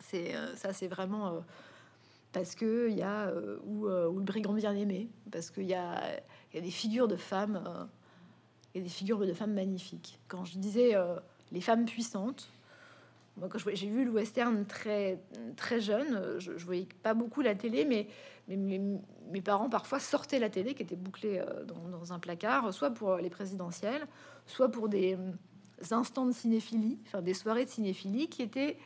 [0.00, 1.40] C'est euh, ça, c'est vraiment euh,
[2.32, 5.74] parce que il y a euh, ou, ou, le brigand bien aimé, parce qu'il y
[5.74, 6.02] a,
[6.52, 7.88] y a des figures de femmes,
[8.74, 10.18] et des figures de femmes magnifiques.
[10.28, 10.94] Quand je disais
[11.52, 12.48] les femmes puissantes,
[13.36, 15.18] moi, quand j'ai vu le western très,
[15.56, 18.08] très jeune, je, je, voyais pas beaucoup la télé, mais,
[18.48, 23.16] mes parents parfois sortaient la télé qui était bouclée euh, dans, un placard, soit pour
[23.16, 24.06] les présidentielles,
[24.46, 28.76] soit pour des euh, instants de cinéphilie, enfin des soirées de cinéphilie qui étaient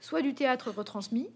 [0.00, 1.28] soit du théâtre retransmis,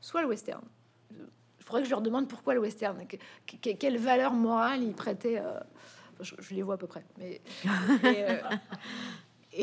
[0.00, 0.62] soit le western.
[1.10, 2.98] Il faudrait que je leur demande pourquoi le western,
[3.46, 5.38] quelle valeur morale ils prêtaient.
[5.38, 5.60] Euh,
[6.20, 7.40] je, les vois à peu près, mais.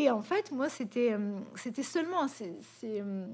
[0.09, 1.39] en fait, moi, c'était euh,
[1.83, 3.25] seulement c'est euh,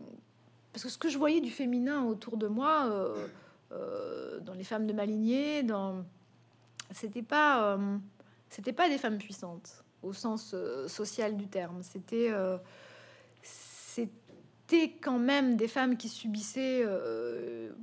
[0.72, 3.18] parce que ce que je voyais du féminin autour de moi,
[3.72, 6.06] euh, dans les femmes de ma lignée, dans
[6.92, 7.78] c'était pas
[8.50, 10.56] c'était pas des femmes puissantes au sens
[10.88, 11.82] social du terme.
[11.82, 12.32] C'était
[13.42, 16.86] c'était quand même des femmes qui subissaient,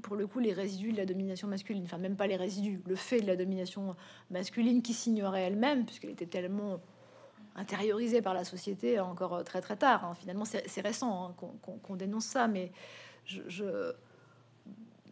[0.02, 1.84] pour le coup, les résidus de la domination masculine.
[1.84, 3.96] Enfin, même pas les résidus, le fait de la domination
[4.30, 6.80] masculine qui s'ignorait elle-même, puisqu'elle était tellement
[7.54, 10.04] intériorisé par la société encore euh, très très tard.
[10.04, 10.14] Hein.
[10.14, 11.48] Finalement, c'est récent hein,
[11.82, 12.72] qu'on dénonce ça, mais
[13.24, 13.92] je,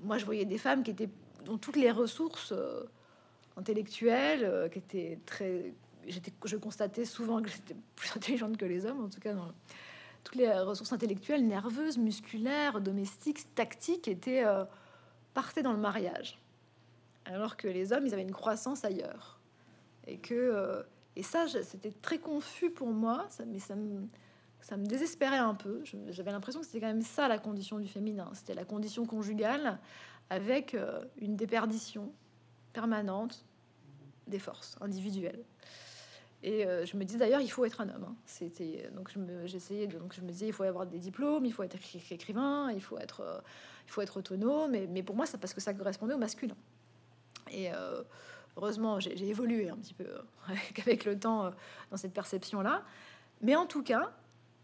[0.03, 1.11] moi, je voyais des femmes qui étaient
[1.45, 2.85] dont toutes les ressources euh,
[3.57, 5.73] intellectuelles, euh, qui étaient très,
[6.07, 9.35] je constatais souvent que j'étais plus intelligente que les hommes, en tout cas
[10.23, 14.45] toutes les ressources intellectuelles, nerveuses, musculaires, domestiques, tactiques, étaient
[15.33, 16.39] partaient dans le mariage,
[17.25, 19.41] alors que les hommes, ils avaient une croissance ailleurs,
[20.07, 20.85] et que
[21.17, 24.07] et ça, c'était très confus pour moi, ça, mais ça me,
[24.87, 25.83] désespérait un peu.
[26.11, 28.31] J'avais l'impression que c'était quand même ça la condition du féminin.
[28.35, 29.79] C'était la condition conjugale
[30.29, 32.13] avec euh, une déperdition
[32.73, 33.45] permanente
[34.29, 35.43] des forces individuelles.
[36.43, 38.07] Et euh, je me dis d'ailleurs, il faut être un homme.
[38.09, 38.17] Hein.
[38.25, 39.13] C'était donc
[39.45, 41.77] j'essayais donc je me disais, il faut avoir des diplômes, il faut être
[42.11, 43.41] écrivain, il faut être, euh,
[43.87, 44.71] il faut être autonome.
[44.71, 46.57] Mais, pour moi, ça parce que ça correspondait au masculin.
[47.51, 47.69] Et
[48.61, 50.23] Heureusement, j'ai évolué un petit peu euh,
[50.83, 51.51] avec le temps euh,
[51.91, 52.83] dans cette perception-là.
[53.41, 54.13] Mais en tout cas,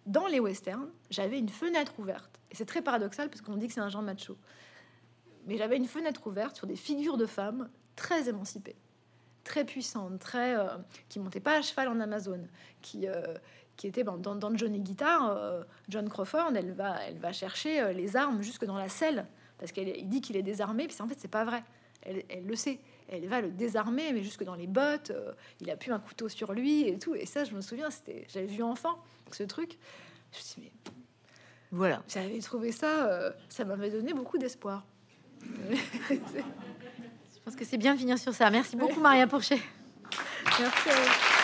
[0.04, 2.38] dans les westerns, j'avais une fenêtre ouverte.
[2.50, 4.36] Et c'est très paradoxal parce qu'on dit que c'est un genre macho.
[5.46, 8.76] Mais j'avais une fenêtre ouverte sur des figures de femmes très émancipées,
[9.44, 10.76] très puissantes, très euh,
[11.08, 12.46] qui montaient pas à cheval en Amazon,
[12.82, 13.06] qui
[13.76, 18.40] qui était dans, dans, Johnny Guitar, John Crawford, elle va elle va chercher les armes
[18.40, 19.26] jusque dans la selle
[19.58, 21.62] parce qu'il dit qu'il est désarmé, puis en fait c'est pas vrai.
[22.02, 25.10] Elle le sait elle va le désarmer, mais jusque dans les bottes.
[25.10, 27.14] Euh, il a pu un couteau sur lui et tout.
[27.14, 28.98] Et ça, je me souviens, c'était, j'avais vu enfant
[29.30, 29.78] ce truc.
[30.32, 30.92] Je me suis dit, mais
[31.70, 34.84] voilà, j'avais trouvé ça, euh, ça m'avait donné beaucoup d'espoir.
[35.70, 36.18] je
[37.44, 38.50] pense que c'est bien de finir sur ça.
[38.50, 39.60] Merci beaucoup, Maria Pourchet.
[40.58, 41.35] Merci à vous.